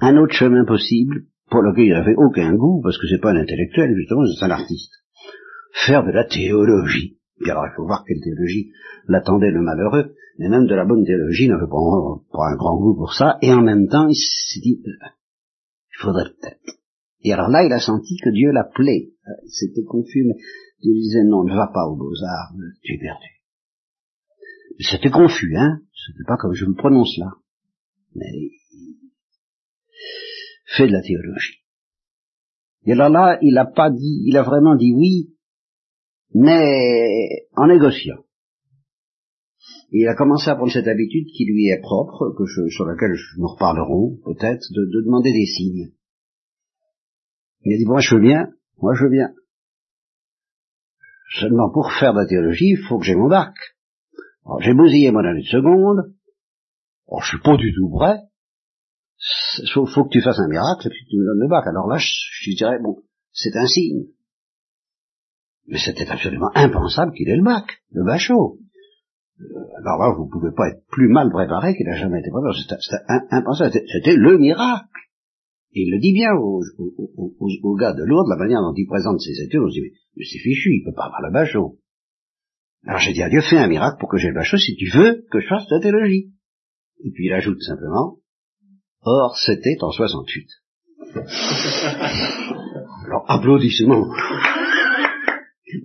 un 0.00 0.16
autre 0.16 0.34
chemin 0.34 0.64
possible 0.64 1.24
pour 1.50 1.62
lequel 1.62 1.84
il 1.84 1.92
n'avait 1.92 2.14
aucun 2.16 2.54
goût, 2.54 2.80
parce 2.82 2.98
que 2.98 3.06
c'est 3.06 3.20
pas 3.20 3.32
un 3.32 3.36
intellectuel 3.36 3.94
justement, 3.94 4.24
c'est 4.26 4.44
un 4.44 4.50
artiste. 4.50 4.92
Faire 5.86 6.04
de 6.04 6.10
la 6.10 6.24
théologie. 6.24 7.18
Et 7.44 7.50
alors 7.50 7.66
il 7.66 7.74
faut 7.76 7.86
voir 7.86 8.04
quelle 8.06 8.20
théologie 8.22 8.70
l'attendait 9.06 9.50
le 9.50 9.62
malheureux, 9.62 10.14
mais 10.40 10.48
même 10.48 10.66
de 10.66 10.74
la 10.74 10.86
bonne 10.86 11.04
théologie 11.04 11.48
n'avait 11.48 11.68
pas, 11.68 11.76
pas 12.32 12.48
un 12.48 12.56
grand 12.56 12.80
goût 12.80 12.96
pour 12.96 13.12
ça, 13.12 13.36
et 13.42 13.52
en 13.52 13.60
même 13.60 13.88
temps 13.88 14.08
il 14.08 14.16
s'est 14.16 14.60
dit, 14.60 14.80
euh, 14.86 15.08
il 15.92 15.98
faudrait 16.00 16.30
peut-être. 16.30 16.78
Et 17.20 17.34
alors 17.34 17.48
là 17.48 17.62
il 17.62 17.70
a 17.74 17.78
senti 17.78 18.16
que 18.16 18.30
Dieu 18.30 18.50
l'appelait. 18.50 19.12
Euh, 19.28 19.32
c'était 19.48 19.84
confus, 19.84 20.24
mais 20.24 20.36
Dieu 20.80 20.94
disait 20.94 21.24
non, 21.24 21.44
ne 21.44 21.54
va 21.54 21.70
pas 21.74 21.86
aux 21.86 21.94
beaux-arts, 21.94 22.54
euh, 22.56 22.72
tu 22.82 22.94
es 22.94 22.98
perdu. 22.98 23.28
C'était 24.80 25.10
confus, 25.10 25.54
hein, 25.58 25.82
c'était 25.92 26.24
pas 26.26 26.38
comme 26.38 26.54
je 26.54 26.64
me 26.64 26.74
prononce 26.74 27.18
là. 27.18 27.32
Mais 28.14 28.32
fait 30.74 30.86
de 30.86 30.92
la 30.92 31.02
théologie. 31.02 31.58
Et 32.86 32.92
alors 32.92 33.10
là, 33.10 33.38
il 33.42 33.58
a 33.58 33.66
pas 33.66 33.90
dit, 33.90 34.22
il 34.24 34.38
a 34.38 34.42
vraiment 34.42 34.74
dit 34.74 34.94
oui, 34.96 35.36
mais 36.32 37.46
en 37.56 37.66
négociant. 37.66 38.24
Il 39.92 40.08
a 40.08 40.14
commencé 40.14 40.48
à 40.48 40.54
prendre 40.54 40.72
cette 40.72 40.86
habitude 40.86 41.26
qui 41.36 41.44
lui 41.44 41.68
est 41.68 41.80
propre, 41.80 42.34
que 42.36 42.44
sur 42.70 42.84
laquelle 42.84 43.16
nous 43.38 43.48
reparlerons 43.48 44.18
peut-être, 44.24 44.64
de, 44.72 45.02
demander 45.04 45.32
des 45.32 45.46
signes. 45.46 45.92
Il 47.62 47.74
a 47.74 47.78
dit, 47.78 47.86
moi 47.86 48.00
je 48.00 48.14
veux 48.14 48.20
bien, 48.20 48.52
moi 48.78 48.94
je 48.94 49.04
veux 49.04 49.10
bien. 49.10 49.32
Seulement 51.38 51.70
pour 51.70 51.92
faire 51.92 52.12
de 52.14 52.20
la 52.20 52.26
théologie, 52.26 52.70
il 52.70 52.84
faut 52.88 52.98
que 52.98 53.04
j'ai 53.04 53.14
mon 53.14 53.28
bac. 53.28 53.54
J'ai 54.60 54.74
bousillé 54.74 55.10
mon 55.12 55.20
année 55.20 55.42
de 55.42 55.46
seconde, 55.46 56.14
alors, 57.10 57.22
je 57.22 57.28
suis 57.30 57.42
pas 57.42 57.56
du 57.56 57.74
tout 57.74 57.90
prêt, 57.90 58.20
il 59.58 59.68
faut, 59.68 60.04
que 60.04 60.10
tu 60.10 60.22
fasses 60.22 60.38
un 60.38 60.48
miracle 60.48 60.86
et 60.86 60.90
puis 60.90 61.04
tu 61.10 61.16
me 61.16 61.26
donnes 61.26 61.40
le 61.40 61.48
bac. 61.48 61.66
Alors 61.66 61.88
là, 61.88 61.98
je, 61.98 62.06
je 62.06 62.56
dirais, 62.56 62.78
bon, 62.80 63.02
c'est 63.32 63.54
un 63.56 63.66
signe. 63.66 64.06
Mais 65.66 65.78
c'était 65.78 66.08
absolument 66.08 66.50
impensable 66.54 67.12
qu'il 67.12 67.28
ait 67.28 67.36
le 67.36 67.44
bac, 67.44 67.82
le 67.90 68.04
bachot. 68.04 68.58
Euh, 69.40 69.80
alors 69.80 69.98
là, 69.98 70.14
vous 70.16 70.26
ne 70.26 70.30
pouvez 70.30 70.52
pas 70.54 70.68
être 70.68 70.84
plus 70.90 71.08
mal 71.08 71.30
préparé 71.30 71.74
qu'il 71.74 71.86
n'a 71.86 71.96
jamais 71.96 72.20
été 72.20 72.30
préparé. 72.30 72.54
C'était 72.58 72.76
impensable. 73.30 73.72
C'était 73.72 74.16
le 74.16 74.38
miracle. 74.38 74.86
il 75.72 75.90
le 75.90 75.98
dit 76.00 76.12
bien 76.12 76.30
aux, 76.36 76.60
gars 77.76 77.92
de 77.92 78.04
Lourdes, 78.04 78.28
la 78.28 78.36
manière 78.36 78.60
dont 78.60 78.74
il 78.76 78.86
présente 78.86 79.20
ses 79.20 79.42
études, 79.42 79.60
on 79.60 79.68
se 79.68 79.74
dit, 79.74 79.92
mais, 80.16 80.24
c'est 80.24 80.38
fichu, 80.38 80.74
il 80.74 80.84
peut 80.84 80.94
pas 80.94 81.06
avoir 81.06 81.22
le 81.22 81.32
bachot. 81.32 81.78
Alors 82.86 82.98
j'ai 82.98 83.12
dit 83.12 83.22
à 83.22 83.28
Dieu, 83.28 83.40
fais 83.42 83.58
un 83.58 83.68
miracle 83.68 83.98
pour 84.00 84.08
que 84.08 84.16
j'ai 84.16 84.28
le 84.28 84.34
bachot 84.34 84.56
si 84.56 84.74
tu 84.76 84.88
veux 84.90 85.26
que 85.30 85.40
je 85.40 85.48
fasse 85.48 85.66
ta 85.68 85.80
théologie. 85.80 86.32
Et 87.04 87.10
puis 87.10 87.26
il 87.26 87.32
ajoute 87.32 87.60
simplement, 87.62 88.18
or 89.02 89.36
c'était 89.36 89.76
en 89.80 89.90
68. 89.90 90.48
Alors 93.06 93.24
applaudissements 93.28 94.06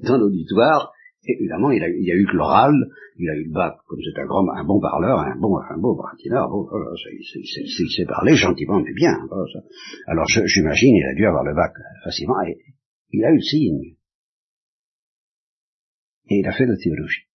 dans 0.04 0.18
l'auditoire. 0.18 0.95
Évidemment, 1.28 1.72
il, 1.72 1.84
a, 1.84 1.90
il 1.90 2.04
y 2.04 2.12
a 2.12 2.16
eu 2.16 2.26
que 2.26 2.36
l'oral, 2.36 2.74
il 3.18 3.30
a 3.30 3.36
eu 3.36 3.46
le 3.46 3.52
bac, 3.52 3.76
comme 3.88 4.00
c'est 4.04 4.20
un 4.20 4.26
grand, 4.26 4.48
un 4.50 4.64
bon 4.64 4.80
parleur, 4.80 5.20
un 5.20 5.36
bon, 5.40 5.58
un 5.58 5.78
beau 5.78 5.96
bratineur, 5.96 6.50
bon, 6.50 6.68
il 7.12 7.90
s'est 7.90 8.06
parlé 8.06 8.36
gentiment 8.36 8.80
mais 8.80 8.94
bien. 8.94 9.16
Alors 10.08 10.26
j'imagine, 10.28 10.96
il 10.96 11.06
a 11.06 11.16
dû 11.16 11.26
avoir 11.26 11.44
le 11.44 11.56
bac 11.56 11.74
facilement, 12.04 12.42
et 12.46 12.58
il 13.12 13.24
a 13.24 13.32
eu 13.32 13.36
le 13.36 13.42
signe. 13.42 13.96
Et 16.28 16.40
il 16.40 16.48
a 16.48 16.52
fait 16.52 16.66
la 16.66 16.76
théologie. 16.76 17.26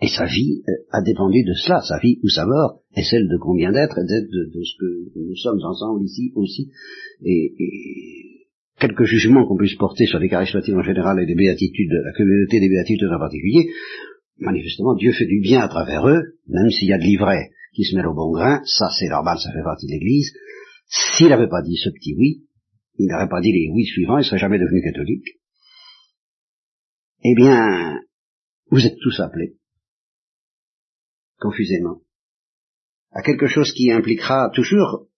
Et 0.00 0.08
sa 0.08 0.24
vie 0.26 0.62
euh, 0.68 0.72
a 0.90 1.02
dépendu 1.02 1.44
de 1.44 1.54
cela, 1.54 1.80
sa 1.80 1.98
vie 1.98 2.18
ou 2.22 2.28
sa 2.28 2.46
mort, 2.46 2.82
et 2.96 3.04
celle 3.04 3.28
de 3.28 3.36
combien 3.38 3.72
d'êtres, 3.72 3.98
et 3.98 4.04
de, 4.04 4.50
de, 4.52 4.64
ce 4.64 4.76
que 4.78 5.18
nous 5.18 5.36
sommes 5.36 5.60
ensemble 5.62 6.02
ici 6.02 6.32
aussi. 6.34 6.72
Et, 7.22 7.54
et 7.58 8.33
quelques 8.78 9.04
jugements 9.04 9.46
qu'on 9.46 9.56
puisse 9.56 9.76
porter 9.76 10.06
sur 10.06 10.18
les 10.18 10.28
charismatiques 10.28 10.74
en 10.74 10.82
général 10.82 11.20
et 11.20 11.26
les 11.26 11.34
béatitudes, 11.34 11.92
la 11.92 12.12
communauté 12.12 12.60
des 12.60 12.68
béatitudes 12.68 13.12
en 13.12 13.18
particulier, 13.18 13.70
manifestement 14.38 14.94
Dieu 14.94 15.12
fait 15.12 15.26
du 15.26 15.40
bien 15.40 15.60
à 15.60 15.68
travers 15.68 16.06
eux, 16.08 16.38
même 16.48 16.70
s'il 16.70 16.88
y 16.88 16.92
a 16.92 16.98
de 16.98 17.04
l'ivraie 17.04 17.50
qui 17.74 17.84
se 17.84 17.96
mêle 17.96 18.06
au 18.06 18.14
bon 18.14 18.30
grain, 18.32 18.62
ça 18.64 18.86
c'est 18.98 19.08
normal, 19.08 19.38
ça 19.38 19.52
fait 19.52 19.62
partie 19.62 19.86
de 19.86 19.92
l'Église. 19.92 20.32
S'il 20.86 21.28
n'avait 21.28 21.48
pas 21.48 21.62
dit 21.62 21.76
ce 21.76 21.90
petit 21.90 22.14
oui, 22.16 22.44
il 22.98 23.08
n'aurait 23.08 23.28
pas 23.28 23.40
dit 23.40 23.52
les 23.52 23.70
oui 23.72 23.84
suivants, 23.84 24.18
il 24.18 24.24
serait 24.24 24.38
jamais 24.38 24.58
devenu 24.58 24.82
catholique. 24.82 25.26
Eh 27.24 27.34
bien, 27.34 28.00
vous 28.70 28.84
êtes 28.84 28.98
tous 29.02 29.18
appelés, 29.20 29.56
confusément, 31.38 32.02
à 33.12 33.22
quelque 33.22 33.46
chose 33.46 33.72
qui 33.72 33.90
impliquera 33.90 34.50
toujours 34.54 35.08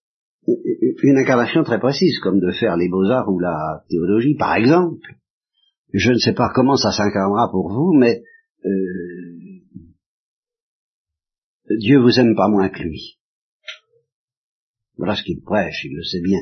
une 0.46 1.18
incarnation 1.18 1.62
très 1.64 1.78
précise, 1.78 2.18
comme 2.20 2.40
de 2.40 2.52
faire 2.52 2.76
les 2.76 2.88
beaux-arts 2.88 3.28
ou 3.28 3.38
la 3.38 3.82
théologie, 3.88 4.37
par 4.37 4.54
exemple. 4.54 5.16
Je 5.92 6.12
ne 6.12 6.18
sais 6.18 6.35
pas 6.35 6.50
comment 6.54 6.76
ça 6.76 6.92
s'incarnera 6.92 7.50
pour 7.50 7.70
vous, 7.70 7.92
mais 7.94 8.22
euh, 8.64 9.37
Dieu 11.78 12.00
vous 12.00 12.18
aime 12.20 12.35
pas 12.37 12.48
moins 12.48 12.68
que 12.68 12.82
lui. 12.82 13.18
Voilà 14.96 15.16
ce 15.16 15.22
qu'il 15.22 15.42
prêche, 15.42 15.85
il 15.85 15.96
le 15.96 16.02
sait 16.02 16.22
bien. 16.22 16.40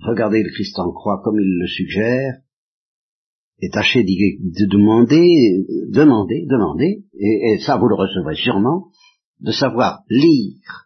Regardez 0.00 0.42
le 0.42 0.50
Christ 0.50 0.78
en 0.78 0.92
croix 0.92 1.20
comme 1.24 1.38
il 1.40 1.58
le 1.58 1.66
suggère, 1.66 2.34
et 3.60 3.70
tâchez 3.70 4.04
de 4.04 4.66
demander, 4.66 5.64
demander, 5.88 6.46
demander, 6.46 7.04
et, 7.14 7.58
ça 7.64 7.76
vous 7.78 7.88
le 7.88 7.94
recevrez 7.94 8.34
sûrement, 8.34 8.90
de 9.40 9.50
savoir 9.50 10.02
lire, 10.08 10.85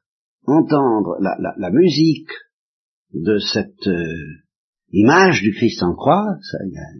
entendre 0.50 1.16
la, 1.20 1.70
musique 1.70 2.30
de 3.12 3.38
cette 3.38 3.86
euh, 3.86 4.44
image 4.92 5.42
du 5.42 5.52
Christ 5.52 5.82
en 5.82 5.94
croix, 5.94 6.26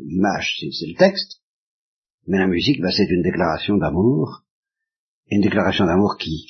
l'image 0.06 0.56
c'est 0.58 0.86
le 0.86 0.96
texte, 0.96 1.42
mais 2.26 2.38
la 2.38 2.46
musique 2.46 2.80
bah, 2.80 2.90
c'est 2.90 3.10
une 3.10 3.22
déclaration 3.22 3.76
d'amour, 3.76 4.44
une 5.30 5.42
déclaration 5.42 5.86
d'amour 5.86 6.16
qui, 6.18 6.46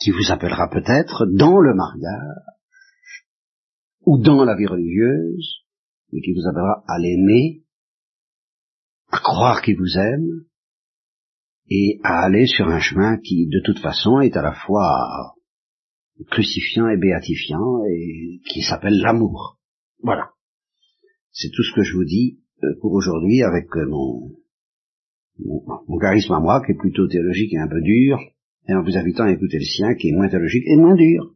qui, 0.00 0.10
vous 0.10 0.30
appellera 0.30 0.68
peut-être 0.70 1.26
dans 1.26 1.60
le 1.60 1.74
mariage, 1.74 3.26
ou 4.04 4.18
dans 4.18 4.44
la 4.44 4.56
vie 4.56 4.66
religieuse, 4.66 5.62
et 6.12 6.20
qui 6.20 6.32
vous 6.32 6.46
appellera 6.48 6.84
à 6.88 6.98
l'aimer, 6.98 7.62
à 9.08 9.18
croire 9.18 9.62
qu'il 9.62 9.76
vous 9.76 9.98
aime, 9.98 10.46
et 11.70 12.00
à 12.02 12.24
aller 12.24 12.46
sur 12.46 12.68
un 12.68 12.80
chemin 12.80 13.18
qui, 13.18 13.46
de 13.46 13.60
toute 13.64 13.78
façon, 13.78 14.20
est 14.20 14.36
à 14.36 14.42
la 14.42 14.52
fois 14.52 15.34
crucifiant 16.30 16.88
et 16.88 16.96
béatifiant, 16.96 17.84
et 17.84 18.40
qui 18.48 18.62
s'appelle 18.62 19.00
l'amour. 19.00 19.58
Voilà. 20.02 20.30
C'est 21.30 21.50
tout 21.50 21.62
ce 21.62 21.74
que 21.74 21.82
je 21.82 21.94
vous 21.94 22.04
dis 22.04 22.40
euh, 22.62 22.74
pour 22.80 22.92
aujourd'hui 22.92 23.42
avec 23.42 23.66
euh, 23.76 23.86
mon, 23.88 24.30
mon, 25.38 25.98
charisme 25.98 26.32
à 26.32 26.40
moi, 26.40 26.62
qui 26.64 26.72
est 26.72 26.78
plutôt 26.78 27.06
théologique 27.08 27.52
et 27.54 27.58
un 27.58 27.68
peu 27.68 27.80
dur, 27.80 28.18
et 28.68 28.74
en 28.74 28.82
vous 28.82 28.96
invitant 28.96 29.24
à 29.24 29.32
écouter 29.32 29.58
le 29.58 29.64
sien, 29.64 29.94
qui 29.94 30.08
est 30.08 30.12
moins 30.12 30.28
théologique 30.28 30.64
et 30.66 30.76
moins 30.76 30.94
dur. 30.94 31.34